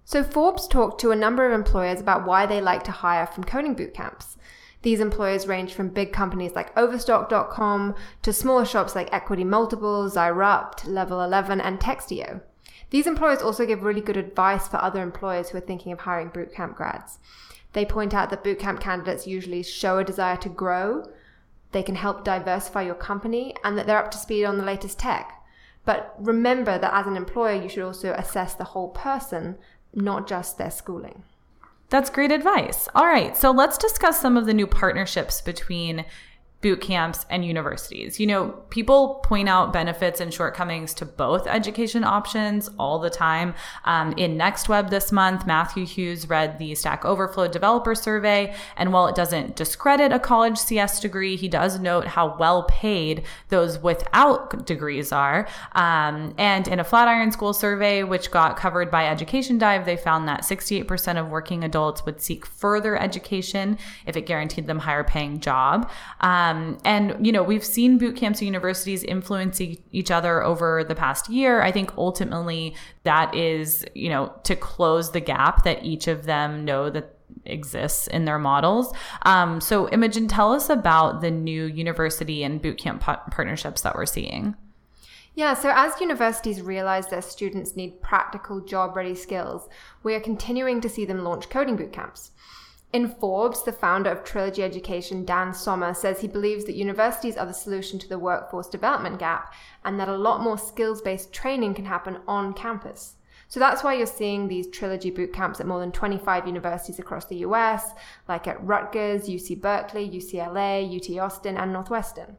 So, 0.04 0.22
Forbes 0.22 0.68
talked 0.68 1.00
to 1.00 1.10
a 1.10 1.16
number 1.16 1.44
of 1.44 1.52
employers 1.52 2.00
about 2.00 2.26
why 2.26 2.46
they 2.46 2.60
like 2.60 2.84
to 2.84 2.92
hire 2.92 3.26
from 3.26 3.42
coding 3.42 3.74
boot 3.74 3.92
camps. 3.92 4.36
These 4.84 5.00
employers 5.00 5.46
range 5.46 5.72
from 5.72 5.88
big 5.88 6.12
companies 6.12 6.52
like 6.52 6.76
Overstock.com 6.76 7.94
to 8.20 8.32
smaller 8.34 8.66
shops 8.66 8.94
like 8.94 9.10
Equity 9.14 9.42
Multiples, 9.42 10.14
Zyrupt, 10.14 10.86
Level 10.86 11.22
11, 11.22 11.58
and 11.62 11.80
Textio. 11.80 12.42
These 12.90 13.06
employers 13.06 13.40
also 13.40 13.64
give 13.64 13.82
really 13.82 14.02
good 14.02 14.18
advice 14.18 14.68
for 14.68 14.76
other 14.76 15.02
employers 15.02 15.48
who 15.48 15.56
are 15.56 15.62
thinking 15.62 15.90
of 15.90 16.00
hiring 16.00 16.28
bootcamp 16.28 16.76
grads. 16.76 17.18
They 17.72 17.86
point 17.86 18.12
out 18.12 18.28
that 18.28 18.44
bootcamp 18.44 18.78
candidates 18.78 19.26
usually 19.26 19.62
show 19.62 19.96
a 19.96 20.04
desire 20.04 20.36
to 20.36 20.50
grow, 20.50 21.10
they 21.72 21.82
can 21.82 21.94
help 21.94 22.22
diversify 22.22 22.82
your 22.82 22.94
company, 22.94 23.56
and 23.64 23.78
that 23.78 23.86
they're 23.86 24.04
up 24.04 24.10
to 24.10 24.18
speed 24.18 24.44
on 24.44 24.58
the 24.58 24.64
latest 24.64 24.98
tech. 24.98 25.42
But 25.86 26.14
remember 26.18 26.78
that 26.78 26.92
as 26.92 27.06
an 27.06 27.16
employer, 27.16 27.54
you 27.54 27.70
should 27.70 27.84
also 27.84 28.12
assess 28.12 28.52
the 28.54 28.64
whole 28.64 28.90
person, 28.90 29.56
not 29.94 30.28
just 30.28 30.58
their 30.58 30.70
schooling. 30.70 31.22
That's 31.90 32.10
great 32.10 32.32
advice. 32.32 32.88
All 32.94 33.06
right, 33.06 33.36
so 33.36 33.50
let's 33.50 33.78
discuss 33.78 34.20
some 34.20 34.36
of 34.36 34.46
the 34.46 34.54
new 34.54 34.66
partnerships 34.66 35.40
between 35.40 36.04
boot 36.64 36.80
camps, 36.80 37.26
and 37.28 37.44
universities. 37.44 38.18
You 38.18 38.26
know, 38.26 38.48
people 38.70 39.16
point 39.16 39.50
out 39.50 39.70
benefits 39.70 40.18
and 40.18 40.32
shortcomings 40.32 40.94
to 40.94 41.04
both 41.04 41.46
education 41.46 42.04
options 42.04 42.70
all 42.78 42.98
the 42.98 43.10
time. 43.10 43.54
Um, 43.84 44.14
in 44.16 44.38
Next 44.38 44.66
Web 44.66 44.88
this 44.88 45.12
month, 45.12 45.46
Matthew 45.46 45.84
Hughes 45.84 46.26
read 46.26 46.58
the 46.58 46.74
Stack 46.74 47.04
Overflow 47.04 47.48
Developer 47.48 47.94
Survey, 47.94 48.54
and 48.78 48.94
while 48.94 49.08
it 49.08 49.14
doesn't 49.14 49.56
discredit 49.56 50.10
a 50.10 50.18
college 50.18 50.56
CS 50.56 51.00
degree, 51.00 51.36
he 51.36 51.48
does 51.48 51.78
note 51.78 52.06
how 52.06 52.34
well 52.38 52.62
paid 52.62 53.24
those 53.50 53.78
without 53.80 54.64
degrees 54.64 55.12
are. 55.12 55.46
Um, 55.72 56.34
and 56.38 56.66
in 56.66 56.80
a 56.80 56.84
Flatiron 56.84 57.30
School 57.30 57.52
survey, 57.52 58.04
which 58.04 58.30
got 58.30 58.56
covered 58.56 58.90
by 58.90 59.06
Education 59.06 59.58
Dive, 59.58 59.84
they 59.84 59.98
found 59.98 60.26
that 60.28 60.44
68% 60.44 61.20
of 61.20 61.28
working 61.28 61.62
adults 61.62 62.06
would 62.06 62.22
seek 62.22 62.46
further 62.46 62.96
education 62.96 63.76
if 64.06 64.16
it 64.16 64.22
guaranteed 64.22 64.66
them 64.66 64.78
higher 64.78 65.04
paying 65.04 65.40
job. 65.40 65.90
Um, 66.20 66.53
um, 66.54 66.78
and, 66.84 67.26
you 67.26 67.32
know, 67.32 67.42
we've 67.42 67.64
seen 67.64 67.98
boot 67.98 68.16
camps 68.16 68.40
and 68.40 68.46
universities 68.46 69.02
influence 69.02 69.60
e- 69.60 69.80
each 69.92 70.10
other 70.10 70.42
over 70.42 70.84
the 70.84 70.94
past 70.94 71.28
year. 71.28 71.62
I 71.62 71.72
think 71.72 71.96
ultimately 71.96 72.74
that 73.04 73.34
is, 73.34 73.84
you 73.94 74.08
know, 74.08 74.32
to 74.44 74.56
close 74.56 75.12
the 75.12 75.20
gap 75.20 75.64
that 75.64 75.84
each 75.84 76.08
of 76.08 76.24
them 76.24 76.64
know 76.64 76.90
that 76.90 77.16
exists 77.44 78.06
in 78.06 78.24
their 78.24 78.38
models. 78.38 78.94
Um, 79.22 79.60
so, 79.60 79.88
Imogen, 79.90 80.28
tell 80.28 80.52
us 80.52 80.70
about 80.70 81.20
the 81.20 81.30
new 81.30 81.64
university 81.64 82.44
and 82.44 82.62
bootcamp 82.62 83.00
partnerships 83.00 83.82
that 83.82 83.94
we're 83.94 84.06
seeing. 84.06 84.56
Yeah, 85.36 85.54
so 85.54 85.72
as 85.74 86.00
universities 86.00 86.62
realize 86.62 87.08
their 87.08 87.20
students 87.20 87.74
need 87.74 88.00
practical 88.00 88.60
job 88.60 88.94
ready 88.94 89.16
skills, 89.16 89.68
we 90.04 90.14
are 90.14 90.20
continuing 90.20 90.80
to 90.80 90.88
see 90.88 91.04
them 91.04 91.24
launch 91.24 91.50
coding 91.50 91.76
bootcamps. 91.76 92.30
In 92.94 93.08
Forbes, 93.08 93.64
the 93.64 93.72
founder 93.72 94.08
of 94.08 94.22
Trilogy 94.22 94.62
Education, 94.62 95.24
Dan 95.24 95.52
Sommer, 95.52 95.94
says 95.94 96.20
he 96.20 96.28
believes 96.28 96.64
that 96.66 96.76
universities 96.76 97.36
are 97.36 97.44
the 97.44 97.52
solution 97.52 97.98
to 97.98 98.08
the 98.08 98.20
workforce 98.20 98.68
development 98.68 99.18
gap 99.18 99.52
and 99.84 99.98
that 99.98 100.06
a 100.06 100.16
lot 100.16 100.42
more 100.42 100.56
skills 100.56 101.02
based 101.02 101.32
training 101.32 101.74
can 101.74 101.86
happen 101.86 102.18
on 102.28 102.54
campus. 102.54 103.16
So 103.48 103.58
that's 103.58 103.82
why 103.82 103.94
you're 103.94 104.06
seeing 104.06 104.46
these 104.46 104.68
trilogy 104.68 105.10
boot 105.10 105.32
camps 105.32 105.58
at 105.58 105.66
more 105.66 105.80
than 105.80 105.90
25 105.90 106.46
universities 106.46 107.00
across 107.00 107.24
the 107.24 107.38
US, 107.38 107.90
like 108.28 108.46
at 108.46 108.64
Rutgers, 108.64 109.28
UC 109.28 109.60
Berkeley, 109.60 110.08
UCLA, 110.08 110.86
UT 110.86 111.18
Austin, 111.18 111.56
and 111.56 111.72
Northwestern. 111.72 112.36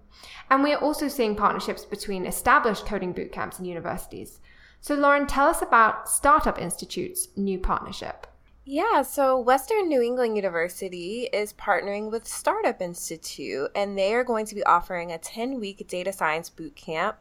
And 0.50 0.64
we 0.64 0.72
are 0.72 0.82
also 0.82 1.10
seeing 1.10 1.36
partnerships 1.36 1.84
between 1.84 2.26
established 2.26 2.86
coding 2.86 3.12
boot 3.12 3.34
camps 3.34 3.58
and 3.58 3.68
universities. 3.68 4.40
So, 4.80 4.96
Lauren, 4.96 5.28
tell 5.28 5.50
us 5.50 5.62
about 5.62 6.08
Startup 6.08 6.58
Institute's 6.58 7.28
new 7.36 7.60
partnership. 7.60 8.26
Yeah, 8.68 9.04
so 9.04 9.40
Western 9.40 9.88
New 9.90 10.02
England 10.02 10.36
University 10.36 11.30
is 11.32 11.54
partnering 11.54 12.10
with 12.12 12.28
Startup 12.28 12.82
Institute, 12.82 13.70
and 13.76 13.96
they 13.96 14.16
are 14.16 14.24
going 14.24 14.48
to 14.48 14.56
be 14.56 14.64
offering 14.64 15.12
a 15.12 15.20
10 15.20 15.60
week 15.60 15.88
data 15.88 16.12
science 16.12 16.50
boot 16.50 16.76
camp. 16.76 17.18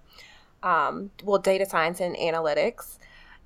Um, 0.63 1.11
well, 1.23 1.39
data 1.39 1.67
science 1.67 2.01
and 2.01 2.17
analytics. 2.17 2.97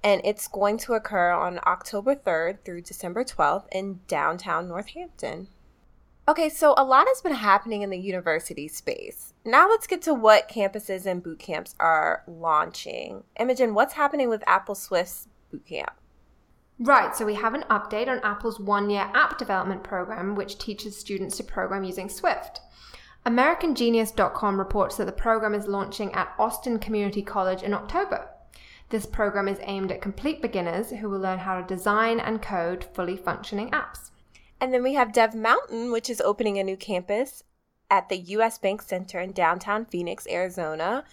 And 0.04 0.20
it's 0.24 0.46
going 0.46 0.78
to 0.78 0.92
occur 0.92 1.32
on 1.32 1.58
October 1.66 2.14
3rd 2.14 2.58
through 2.64 2.82
December 2.82 3.24
12th 3.24 3.66
in 3.72 3.98
downtown 4.06 4.68
Northampton. 4.68 5.48
Okay, 6.28 6.48
so 6.48 6.74
a 6.76 6.84
lot 6.84 7.08
has 7.08 7.20
been 7.20 7.34
happening 7.34 7.82
in 7.82 7.90
the 7.90 7.98
university 7.98 8.68
space. 8.68 9.34
Now 9.44 9.68
let's 9.68 9.88
get 9.88 10.02
to 10.02 10.14
what 10.14 10.48
campuses 10.48 11.04
and 11.04 11.20
boot 11.20 11.40
camps 11.40 11.74
are 11.80 12.22
launching. 12.28 13.24
Imogen, 13.40 13.74
what's 13.74 13.94
happening 13.94 14.28
with 14.28 14.44
Apple 14.46 14.76
Swift's 14.76 15.26
boot 15.50 15.66
camp? 15.66 15.90
Right, 16.80 17.14
so 17.16 17.26
we 17.26 17.34
have 17.34 17.54
an 17.54 17.64
update 17.68 18.06
on 18.06 18.20
Apple's 18.22 18.60
one 18.60 18.88
year 18.88 19.10
app 19.12 19.36
development 19.36 19.82
program, 19.82 20.36
which 20.36 20.58
teaches 20.58 20.96
students 20.96 21.36
to 21.38 21.42
program 21.42 21.82
using 21.82 22.08
Swift. 22.08 22.60
AmericanGenius.com 23.26 24.58
reports 24.58 24.96
that 24.96 25.06
the 25.06 25.12
program 25.12 25.54
is 25.54 25.66
launching 25.66 26.12
at 26.12 26.32
Austin 26.38 26.78
Community 26.78 27.20
College 27.20 27.64
in 27.64 27.74
October. 27.74 28.28
This 28.90 29.06
program 29.06 29.48
is 29.48 29.58
aimed 29.62 29.90
at 29.90 30.00
complete 30.00 30.40
beginners 30.40 30.90
who 30.90 31.10
will 31.10 31.18
learn 31.18 31.40
how 31.40 31.60
to 31.60 31.66
design 31.66 32.20
and 32.20 32.40
code 32.40 32.86
fully 32.94 33.16
functioning 33.16 33.70
apps. 33.70 34.10
And 34.60 34.72
then 34.72 34.84
we 34.84 34.94
have 34.94 35.12
Dev 35.12 35.34
Mountain, 35.34 35.90
which 35.90 36.08
is 36.08 36.20
opening 36.20 36.58
a 36.58 36.64
new 36.64 36.76
campus 36.76 37.42
at 37.90 38.08
the 38.08 38.16
US 38.16 38.56
Bank 38.56 38.82
Center 38.82 39.18
in 39.20 39.32
downtown 39.32 39.84
Phoenix, 39.84 40.26
Arizona. 40.28 41.04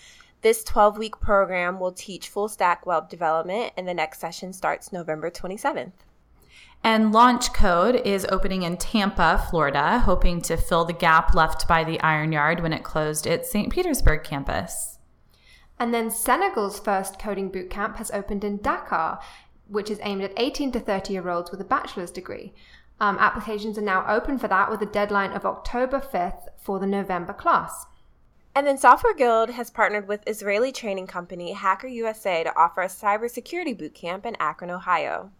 This 0.46 0.64
12 0.64 1.00
week 1.00 1.20
program 1.20 1.80
will 1.80 1.92
teach 1.92 2.30
full 2.30 2.48
stack 2.48 2.86
web 2.86 3.10
development, 3.10 3.74
and 3.76 3.88
the 3.88 3.96
next 3.96 4.20
session 4.20 4.54
starts 4.54 4.94
November 4.94 5.32
27th. 5.32 5.94
And 6.84 7.12
Launch 7.12 7.52
Code 7.52 7.96
is 7.96 8.28
opening 8.30 8.62
in 8.62 8.78
Tampa, 8.78 9.44
Florida, 9.50 9.98
hoping 9.98 10.42
to 10.42 10.56
fill 10.56 10.86
the 10.86 10.94
gap 10.94 11.34
left 11.34 11.68
by 11.68 11.84
the 11.84 12.00
Iron 12.02 12.32
Yard 12.32 12.60
when 12.60 12.74
it 12.74 12.84
closed 12.84 13.26
its 13.26 13.50
St. 13.50 13.74
Petersburg 13.74 14.24
campus. 14.24 15.00
And 15.80 15.92
then 15.92 16.12
Senegal's 16.12 16.78
first 16.78 17.18
coding 17.18 17.50
bootcamp 17.50 17.96
has 17.96 18.12
opened 18.12 18.44
in 18.44 18.62
Dakar, 18.62 19.20
which 19.68 19.90
is 19.90 20.00
aimed 20.04 20.22
at 20.22 20.34
18 20.38 20.72
to 20.74 20.80
30 20.80 21.12
year 21.12 21.28
olds 21.28 21.50
with 21.50 21.60
a 21.60 21.66
bachelor's 21.66 22.12
degree. 22.12 22.54
Um, 23.00 23.18
applications 23.20 23.80
are 23.80 23.82
now 23.82 24.06
open 24.08 24.38
for 24.38 24.48
that 24.50 24.70
with 24.70 24.84
a 24.84 24.86
deadline 24.86 25.32
of 25.32 25.44
October 25.44 26.00
5th 26.00 26.50
for 26.56 26.78
the 26.80 26.86
November 26.86 27.34
class. 27.34 27.88
And 28.56 28.66
then 28.66 28.78
Software 28.78 29.14
Guild 29.14 29.50
has 29.50 29.70
partnered 29.70 30.08
with 30.08 30.24
Israeli 30.26 30.72
training 30.72 31.08
company 31.08 31.52
Hacker 31.52 31.88
USA 31.88 32.42
to 32.42 32.58
offer 32.58 32.82
a 32.82 32.88
cybersecurity 32.88 33.78
bootcamp 33.78 34.26
in 34.26 34.38
Akron, 34.40 34.72
Ohio. 34.72 35.32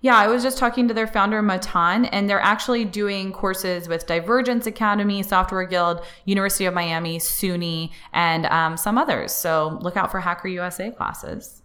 Yeah, 0.00 0.16
I 0.16 0.28
was 0.28 0.44
just 0.44 0.56
talking 0.56 0.86
to 0.86 0.94
their 0.94 1.08
founder, 1.08 1.42
Matan, 1.42 2.04
and 2.06 2.30
they're 2.30 2.40
actually 2.40 2.84
doing 2.84 3.32
courses 3.32 3.88
with 3.88 4.06
Divergence 4.06 4.66
Academy, 4.66 5.24
Software 5.24 5.66
Guild, 5.66 6.02
University 6.24 6.66
of 6.66 6.72
Miami, 6.72 7.18
SUNY, 7.18 7.90
and 8.12 8.46
um, 8.46 8.76
some 8.76 8.96
others. 8.96 9.32
So 9.32 9.78
look 9.82 9.96
out 9.96 10.12
for 10.12 10.20
Hacker 10.20 10.48
USA 10.48 10.92
classes. 10.92 11.62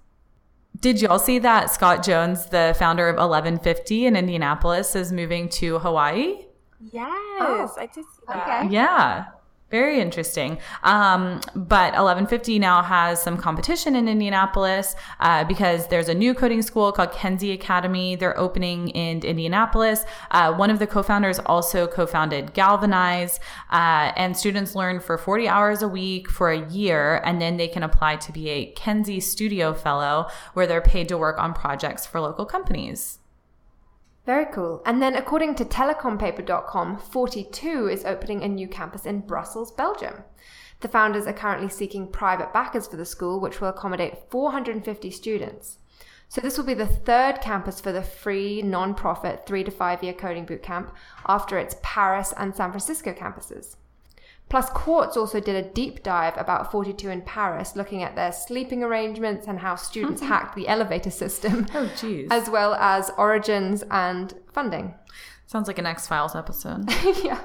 Did 0.80 1.00
y'all 1.00 1.20
see 1.20 1.38
that 1.40 1.70
Scott 1.70 2.04
Jones, 2.04 2.48
the 2.48 2.76
founder 2.78 3.08
of 3.08 3.18
1150 3.18 4.08
in 4.08 4.16
Indianapolis, 4.16 4.96
is 4.96 5.12
moving 5.12 5.48
to 5.50 5.78
Hawaii? 5.78 6.46
Yes, 6.92 7.08
oh, 7.40 7.76
I 7.78 7.86
did 7.86 8.04
see 8.04 8.24
that. 8.28 8.64
Okay. 8.64 8.74
Yeah. 8.74 9.26
Very 9.72 10.02
interesting. 10.02 10.58
Um, 10.84 11.40
but 11.56 11.94
1150 11.94 12.60
now 12.60 12.84
has 12.84 13.24
some 13.24 13.38
competition 13.38 13.96
in 13.96 14.10
Indianapolis 14.10 14.98
uh, 15.22 15.46
because 15.46 15.88
there's 15.88 16.10
a 16.10 16.14
new 16.14 16.34
coding 16.34 16.62
school 16.62 16.92
called 16.92 17.14
Kenzie 17.14 17.54
Academy. 17.54 18.18
They're 18.18 18.38
opening 18.38 18.90
in 18.90 19.24
Indianapolis. 19.24 20.04
Uh, 20.30 20.54
one 20.54 20.72
of 20.72 20.80
the 20.80 20.88
co-founders 20.88 21.40
also 21.40 21.88
co-founded 21.88 22.54
Galvanize, 22.54 23.40
uh, 23.72 24.12
and 24.18 24.36
students 24.36 24.76
learn 24.76 25.00
for 25.00 25.18
40 25.18 25.48
hours 25.48 25.82
a 25.82 25.88
week 25.88 26.30
for 26.30 26.52
a 26.52 26.70
year, 26.70 27.22
and 27.24 27.42
then 27.42 27.56
they 27.56 27.70
can 27.70 27.84
apply 27.84 28.18
to 28.18 28.34
be 28.34 28.50
a 28.50 28.66
Kenzie 28.74 29.22
Studio 29.22 29.74
Fellow, 29.74 30.28
where 30.54 30.68
they're 30.68 30.82
paid 30.82 31.08
to 31.08 31.18
work 31.18 31.40
on 31.40 31.54
projects 31.54 32.06
for 32.06 32.20
local 32.20 32.46
companies. 32.46 33.21
Very 34.26 34.46
cool. 34.54 34.84
And 34.86 35.02
then, 35.02 35.16
according 35.16 35.56
to 35.56 35.66
telecompaper.com, 35.66 37.00
42 37.00 37.88
is 37.88 38.06
opening 38.06 38.44
a 38.44 38.48
new 38.48 38.68
campus 38.68 39.06
in 39.06 39.22
Brussels, 39.22 39.72
Belgium. 39.72 40.24
The 40.82 40.88
founders 40.88 41.26
are 41.26 41.34
currently 41.34 41.70
seeking 41.70 42.08
private 42.08 42.54
backers 42.54 42.88
for 42.88 42.98
the 42.98 43.06
school, 43.06 43.40
which 43.40 43.60
will 43.60 43.70
accommodate 43.70 44.30
450 44.30 45.10
students. 45.12 45.78
So, 46.30 46.40
this 46.40 46.58
will 46.58 46.66
be 46.66 46.76
the 46.76 46.86
third 46.86 47.42
campus 47.42 47.82
for 47.82 47.92
the 47.92 48.04
free, 48.04 48.62
non 48.62 48.94
profit 48.94 49.46
three 49.46 49.64
to 49.64 49.72
five 49.72 50.04
year 50.04 50.14
coding 50.14 50.46
bootcamp 50.46 50.92
after 51.28 51.58
its 51.58 51.76
Paris 51.82 52.34
and 52.38 52.56
San 52.56 52.72
Francisco 52.72 53.14
campuses. 53.14 53.76
Plus, 54.52 54.70
Quartz 54.72 55.16
also 55.16 55.40
did 55.40 55.56
a 55.56 55.70
deep 55.70 56.04
dive 56.04 56.34
about 56.36 56.74
42 56.74 57.10
in 57.10 57.22
Paris, 57.22 57.78
looking 57.78 58.04
at 58.04 58.18
their 58.18 58.34
sleeping 58.34 58.84
arrangements 58.84 59.48
and 59.48 59.58
how 59.58 59.78
students 59.78 60.22
mm-hmm. 60.22 60.30
hacked 60.30 60.58
the 60.58 60.68
elevator 60.68 61.10
system. 61.10 61.66
Oh, 61.74 61.90
geez. 61.98 62.28
As 62.30 62.50
well 62.50 62.74
as 62.74 63.10
origins 63.18 63.82
and 63.90 64.34
funding. 64.52 64.94
Sounds 65.48 65.70
like 65.70 65.80
an 65.80 65.86
X 65.86 66.06
Files 66.06 66.36
episode. 66.36 66.84
yeah. 67.24 67.40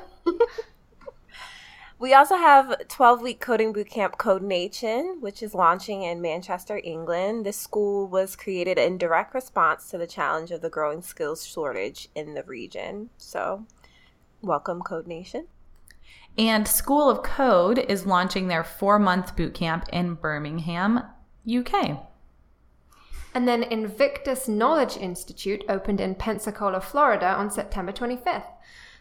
we 2.00 2.12
also 2.12 2.36
have 2.36 2.88
12 2.88 3.22
week 3.22 3.40
coding 3.40 3.72
bootcamp 3.72 4.18
Code 4.18 4.42
Nation, 4.42 5.18
which 5.20 5.44
is 5.44 5.54
launching 5.54 6.02
in 6.02 6.20
Manchester, 6.20 6.80
England. 6.82 7.46
This 7.46 7.56
school 7.56 8.08
was 8.08 8.34
created 8.34 8.78
in 8.78 8.98
direct 8.98 9.32
response 9.32 9.88
to 9.90 9.98
the 9.98 10.08
challenge 10.08 10.50
of 10.50 10.60
the 10.60 10.70
growing 10.70 11.02
skills 11.02 11.46
shortage 11.46 12.08
in 12.16 12.34
the 12.34 12.42
region. 12.42 13.10
So, 13.16 13.64
welcome, 14.42 14.82
Code 14.82 15.06
Nation. 15.06 15.46
And 16.38 16.68
School 16.68 17.08
of 17.08 17.22
Code 17.22 17.78
is 17.78 18.04
launching 18.04 18.48
their 18.48 18.62
four 18.62 18.98
month 18.98 19.36
bootcamp 19.36 19.88
in 19.88 20.14
Birmingham, 20.14 21.02
UK. 21.50 21.98
And 23.34 23.48
then 23.48 23.62
Invictus 23.62 24.48
Knowledge 24.48 24.96
Institute 24.96 25.64
opened 25.68 26.00
in 26.00 26.14
Pensacola, 26.14 26.80
Florida 26.80 27.26
on 27.26 27.50
September 27.50 27.92
25th. 27.92 28.46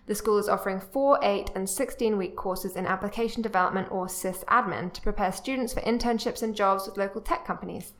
The 0.07 0.15
school 0.15 0.37
is 0.37 0.47
offering 0.47 0.79
4, 0.79 1.19
8, 1.23 1.51
and 1.55 1.69
16 1.69 2.17
week 2.17 2.35
courses 2.35 2.75
in 2.75 2.85
application 2.85 3.41
development 3.41 3.87
or 3.91 4.07
sysadmin 4.07 4.93
to 4.93 5.01
prepare 5.01 5.31
students 5.31 5.73
for 5.73 5.81
internships 5.81 6.43
and 6.43 6.55
jobs 6.55 6.85
with 6.85 6.97
local 6.97 7.21
tech 7.21 7.45
companies. 7.45 7.93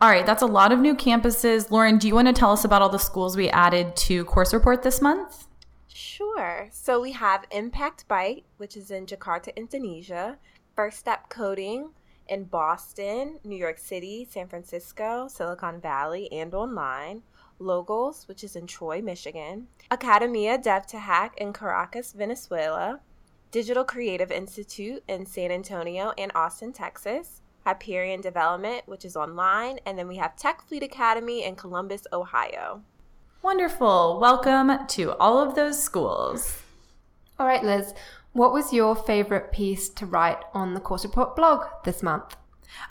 All 0.00 0.10
right, 0.10 0.26
that's 0.26 0.42
a 0.42 0.46
lot 0.46 0.72
of 0.72 0.80
new 0.80 0.96
campuses. 0.96 1.70
Lauren, 1.70 1.98
do 1.98 2.08
you 2.08 2.14
want 2.14 2.26
to 2.26 2.32
tell 2.32 2.50
us 2.50 2.64
about 2.64 2.82
all 2.82 2.88
the 2.88 2.98
schools 2.98 3.36
we 3.36 3.48
added 3.50 3.94
to 3.96 4.24
Course 4.24 4.52
Report 4.52 4.82
this 4.82 5.00
month? 5.00 5.46
Sure. 6.14 6.68
So 6.70 7.00
we 7.00 7.12
have 7.12 7.46
Impact 7.50 8.06
Byte, 8.06 8.44
which 8.58 8.76
is 8.76 8.90
in 8.90 9.06
Jakarta, 9.06 9.56
Indonesia, 9.56 10.36
First 10.76 10.98
Step 10.98 11.30
Coding 11.30 11.92
in 12.28 12.44
Boston, 12.44 13.38
New 13.44 13.56
York 13.56 13.78
City, 13.78 14.28
San 14.30 14.46
Francisco, 14.46 15.26
Silicon 15.28 15.80
Valley, 15.80 16.30
and 16.30 16.54
online. 16.54 17.22
Logos, 17.58 18.28
which 18.28 18.44
is 18.44 18.56
in 18.56 18.66
Troy, 18.66 19.00
Michigan, 19.00 19.68
Academia 19.90 20.58
Dev 20.58 20.86
to 20.88 20.98
Hack 20.98 21.38
in 21.38 21.54
Caracas, 21.54 22.12
Venezuela, 22.12 23.00
Digital 23.50 23.84
Creative 23.84 24.30
Institute 24.30 25.02
in 25.08 25.24
San 25.24 25.50
Antonio 25.50 26.12
and 26.18 26.30
Austin, 26.34 26.72
Texas, 26.72 27.40
Hyperion 27.64 28.20
Development, 28.20 28.82
which 28.86 29.04
is 29.04 29.16
online, 29.16 29.78
and 29.86 29.96
then 29.96 30.08
we 30.08 30.16
have 30.16 30.36
Tech 30.36 30.60
Fleet 30.66 30.82
Academy 30.82 31.44
in 31.44 31.54
Columbus, 31.54 32.06
Ohio. 32.12 32.82
Wonderful. 33.42 34.20
Welcome 34.20 34.86
to 34.86 35.16
all 35.18 35.40
of 35.40 35.56
those 35.56 35.82
schools. 35.82 36.62
All 37.40 37.46
right, 37.46 37.64
Liz, 37.64 37.92
what 38.32 38.52
was 38.52 38.72
your 38.72 38.94
favorite 38.94 39.50
piece 39.50 39.88
to 39.88 40.06
write 40.06 40.38
on 40.54 40.74
the 40.74 40.80
Course 40.80 41.04
Report 41.04 41.34
blog 41.34 41.66
this 41.84 42.04
month? 42.04 42.36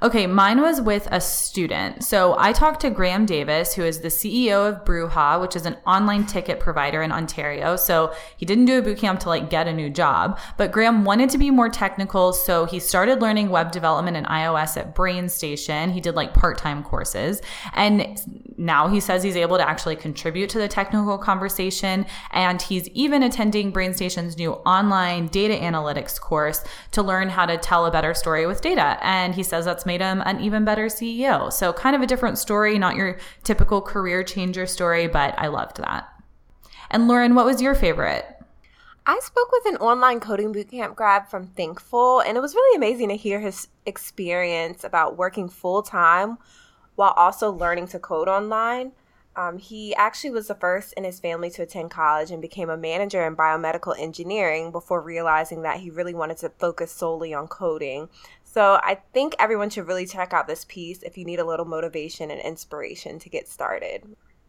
Okay, 0.04 0.26
mine 0.26 0.62
was 0.62 0.82
with 0.82 1.08
a 1.12 1.22
student. 1.22 2.04
So 2.04 2.36
I 2.39 2.54
talked 2.54 2.82
to 2.82 2.89
Graham 2.89 3.28
Davis, 3.28 3.76
who 3.76 3.84
is 3.84 4.00
the 4.00 4.08
CEO 4.08 4.67
of 4.67 4.84
Brewha, 4.84 5.39
which 5.39 5.56
is 5.56 5.67
an 5.67 5.78
online 5.86 6.26
ticket 6.26 6.60
provider 6.60 7.04
in 7.04 7.12
Ontario. 7.12 7.76
So 7.76 8.12
he 8.36 8.46
didn't 8.48 8.65
do 8.65 8.80
a 8.80 8.82
bootcamp 8.82 9.20
to 9.20 9.30
like 9.30 9.52
get 9.52 9.67
a 9.67 9.74
new 9.74 9.91
job, 9.91 10.39
but 10.58 10.72
Graham 10.72 11.06
wanted 11.06 11.30
to 11.30 11.38
be 11.38 11.52
more 11.52 11.70
technical. 11.70 12.34
So 12.34 12.65
he 12.65 12.80
started 12.80 13.22
learning 13.22 13.50
web 13.50 13.72
development 13.72 14.17
and 14.17 14.26
iOS 14.26 14.76
at 14.76 14.96
BrainStation. 14.96 15.91
He 15.91 16.02
did 16.02 16.15
like 16.15 16.34
part-time 16.34 16.84
courses. 16.84 17.41
And 17.74 18.20
now 18.58 18.88
he 18.88 19.00
says 19.00 19.22
he's 19.22 19.36
able 19.36 19.58
to 19.58 19.67
actually 19.67 19.98
contribute 19.98 20.50
to 20.50 20.58
the 20.58 20.67
technical 20.67 21.20
conversation. 21.20 22.08
And 22.32 22.60
he's 22.60 22.88
even 22.89 23.22
attending 23.22 23.72
BrainStation's 23.72 24.36
new 24.36 24.54
online 24.54 25.28
data 25.28 25.54
analytics 25.54 26.20
course 26.20 26.63
to 26.91 27.04
learn 27.04 27.30
how 27.30 27.46
to 27.46 27.58
tell 27.58 27.86
a 27.86 27.91
better 27.91 28.15
story 28.15 28.48
with 28.48 28.62
data. 28.62 28.98
And 29.02 29.36
he 29.36 29.44
says 29.44 29.67
that's 29.72 29.86
made 29.86 30.02
him 30.02 30.22
an 30.26 30.42
even 30.42 30.66
better 30.66 30.88
CEO. 30.88 31.52
So, 31.52 31.72
kind 31.72 31.96
of 31.96 32.02
a 32.02 32.08
different 32.08 32.38
story, 32.38 32.78
not 32.78 32.96
your 32.96 33.18
typical 33.44 33.82
career 33.82 34.24
changer 34.24 34.66
story, 34.66 35.08
but 35.08 35.34
I 35.38 35.48
loved 35.48 35.78
that. 35.78 36.10
And 36.90 37.08
Lauren, 37.08 37.36
what 37.36 37.46
was 37.46 37.62
your 37.62 37.74
favorite? 37.74 38.26
I 39.06 39.20
spoke 39.24 39.52
with 39.52 39.66
an 39.74 39.78
online 39.78 40.20
coding 40.20 40.54
bootcamp 40.54 40.96
grad 40.96 41.28
from 41.28 41.48
Thinkful, 41.48 42.20
and 42.20 42.38
it 42.38 42.42
was 42.42 42.54
really 42.54 42.76
amazing 42.76 43.10
to 43.10 43.16
hear 43.16 43.40
his 43.40 43.70
experience 43.86 44.84
about 44.84 45.18
working 45.18 45.50
full 45.50 45.82
time 45.82 46.38
while 46.96 47.14
also 47.16 47.50
learning 47.50 47.88
to 47.88 48.00
code 48.00 48.28
online. 48.28 48.92
Um, 49.36 49.58
he 49.58 49.96
actually 49.96 50.32
was 50.32 50.50
the 50.50 50.56
first 50.56 50.94
in 50.94 51.06
his 51.06 51.20
family 51.20 51.50
to 51.52 51.64
attend 51.64 51.90
college 51.90 52.32
and 52.32 52.42
became 52.42 52.70
a 52.70 52.76
manager 52.76 53.26
in 53.26 53.36
biomedical 53.36 53.98
engineering 53.98 54.72
before 54.72 55.00
realizing 55.00 55.62
that 55.62 55.80
he 55.80 55.90
really 55.90 56.14
wanted 56.14 56.38
to 56.38 56.50
focus 56.50 56.92
solely 56.92 57.34
on 57.34 57.48
coding. 57.48 58.10
So 58.54 58.82
I 58.84 58.98
think 59.14 59.34
everyone 59.40 59.70
should 59.70 59.88
really 59.88 60.06
check 60.06 60.34
out 60.34 60.46
this 60.46 60.66
piece 60.66 61.04
if 61.04 61.18
you 61.18 61.24
need 61.24 61.40
a 61.40 61.46
little 61.46 61.64
motivation 61.64 62.30
and 62.30 62.42
inspiration 62.42 63.18
to 63.20 63.30
get 63.30 63.48
started. 63.48 64.04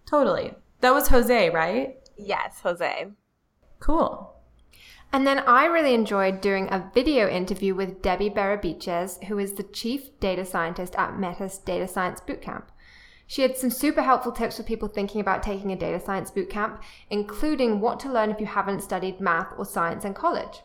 Totally. 0.07 0.55
That 0.81 0.93
was 0.93 1.07
Jose, 1.07 1.51
right? 1.51 2.01
Yes, 2.17 2.59
Jose. 2.65 3.13
Cool. 3.79 4.35
And 5.13 5.25
then 5.25 5.39
I 5.47 5.67
really 5.67 5.95
enjoyed 5.95 6.41
doing 6.41 6.67
a 6.69 6.91
video 6.93 7.29
interview 7.29 7.77
with 7.77 8.03
Debbie 8.03 8.29
Berebichez, 8.29 9.23
who 9.27 9.39
is 9.39 9.53
the 9.53 9.63
chief 9.63 10.19
data 10.19 10.45
scientist 10.45 10.97
at 10.97 11.17
Metis 11.17 11.59
Data 11.59 11.87
Science 11.87 12.21
Bootcamp. 12.21 12.65
She 13.29 13.43
had 13.43 13.57
some 13.57 13.71
super 13.71 14.03
helpful 14.03 14.33
tips 14.33 14.57
for 14.57 14.65
people 14.65 14.89
thinking 14.89 15.21
about 15.21 15.45
taking 15.45 15.71
a 15.71 15.77
data 15.77 16.01
science 16.01 16.33
bootcamp, 16.33 16.81
including 17.09 17.79
what 17.79 18.01
to 18.01 18.13
learn 18.13 18.33
if 18.33 18.41
you 18.41 18.47
haven't 18.47 18.83
studied 18.83 19.21
math 19.21 19.53
or 19.57 19.65
science 19.65 20.05
in 20.05 20.13
college. 20.13 20.63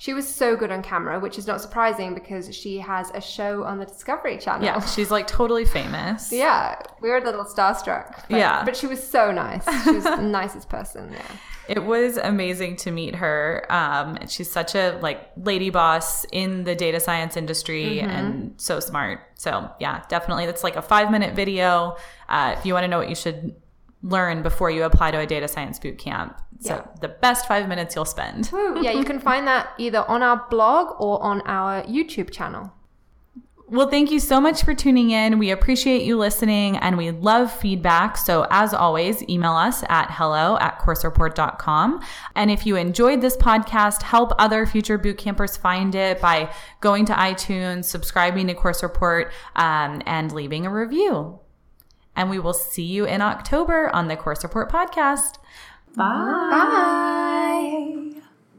She 0.00 0.14
was 0.14 0.26
so 0.26 0.56
good 0.56 0.72
on 0.72 0.82
camera, 0.82 1.20
which 1.20 1.36
is 1.36 1.46
not 1.46 1.60
surprising 1.60 2.14
because 2.14 2.56
she 2.56 2.78
has 2.78 3.10
a 3.10 3.20
show 3.20 3.64
on 3.64 3.78
the 3.78 3.84
Discovery 3.84 4.38
Channel. 4.38 4.64
Yeah, 4.64 4.80
she's 4.80 5.10
like 5.10 5.26
totally 5.26 5.66
famous. 5.66 6.32
yeah, 6.32 6.80
we 7.02 7.10
were 7.10 7.18
a 7.18 7.22
little 7.22 7.44
starstruck. 7.44 8.24
But, 8.30 8.38
Yeah. 8.38 8.64
But 8.64 8.78
she 8.78 8.86
was 8.86 9.06
so 9.06 9.30
nice. 9.30 9.62
She 9.84 9.90
was 9.90 10.04
the 10.04 10.16
nicest 10.22 10.70
person, 10.70 11.12
yeah. 11.12 11.36
It 11.68 11.84
was 11.84 12.16
amazing 12.16 12.76
to 12.76 12.90
meet 12.90 13.14
her. 13.16 13.66
Um, 13.68 14.26
she's 14.26 14.50
such 14.50 14.74
a 14.74 14.98
like 15.02 15.32
lady 15.36 15.68
boss 15.68 16.24
in 16.32 16.64
the 16.64 16.74
data 16.74 16.98
science 16.98 17.36
industry 17.36 18.00
and 18.00 18.54
so 18.56 18.80
smart. 18.80 19.20
So 19.34 19.70
yeah, 19.80 20.02
definitely. 20.08 20.46
That's 20.46 20.64
like 20.64 20.76
a 20.76 20.82
five 20.82 21.10
minute 21.10 21.34
video. 21.36 21.98
Uh, 22.26 22.54
if 22.56 22.64
you 22.64 22.72
want 22.72 22.84
to 22.84 22.88
know 22.88 22.98
what 22.98 23.10
you 23.10 23.14
should 23.14 23.54
learn 24.02 24.42
before 24.42 24.70
you 24.70 24.82
apply 24.84 25.10
to 25.10 25.18
a 25.18 25.26
data 25.26 25.46
science 25.48 25.78
boot 25.78 25.98
camp. 25.98 26.40
So 26.60 26.74
Yeah. 26.76 26.86
the 27.00 27.08
best 27.08 27.46
five 27.48 27.68
minutes 27.68 27.94
you'll 27.94 28.04
spend. 28.04 28.50
Yeah, 28.52 28.92
you 28.92 29.04
can 29.04 29.18
find 29.30 29.46
that 29.46 29.68
either 29.78 30.04
on 30.08 30.22
our 30.22 30.46
blog 30.50 30.94
or 31.00 31.22
on 31.22 31.40
our 31.42 31.82
YouTube 31.82 32.30
channel. 32.30 32.72
Well, 33.72 33.88
thank 33.88 34.10
you 34.10 34.18
so 34.18 34.40
much 34.40 34.64
for 34.64 34.74
tuning 34.74 35.10
in. 35.12 35.38
We 35.38 35.52
appreciate 35.52 36.02
you 36.02 36.18
listening 36.18 36.76
and 36.78 36.98
we 36.98 37.12
love 37.12 37.52
feedback. 37.52 38.16
So, 38.16 38.44
as 38.50 38.74
always, 38.74 39.22
email 39.28 39.52
us 39.52 39.84
at 39.88 40.08
hello 40.10 40.58
at 40.60 40.80
coursereport.com. 40.80 42.02
And 42.34 42.50
if 42.50 42.66
you 42.66 42.74
enjoyed 42.74 43.20
this 43.20 43.36
podcast, 43.36 44.02
help 44.02 44.32
other 44.40 44.66
future 44.66 44.98
boot 44.98 45.18
campers 45.18 45.56
find 45.56 45.94
it 45.94 46.20
by 46.20 46.52
going 46.80 47.04
to 47.06 47.12
iTunes, 47.12 47.84
subscribing 47.84 48.48
to 48.48 48.54
Course 48.54 48.82
Report, 48.82 49.30
um, 49.54 50.02
and 50.04 50.32
leaving 50.32 50.66
a 50.66 50.70
review. 50.72 51.38
And 52.16 52.28
we 52.30 52.38
will 52.38 52.54
see 52.54 52.82
you 52.84 53.04
in 53.06 53.22
October 53.22 53.88
on 53.94 54.08
the 54.08 54.16
Course 54.16 54.42
Report 54.42 54.70
podcast. 54.70 55.38
Bye. 55.96 56.48
Bye. 58.14 58.19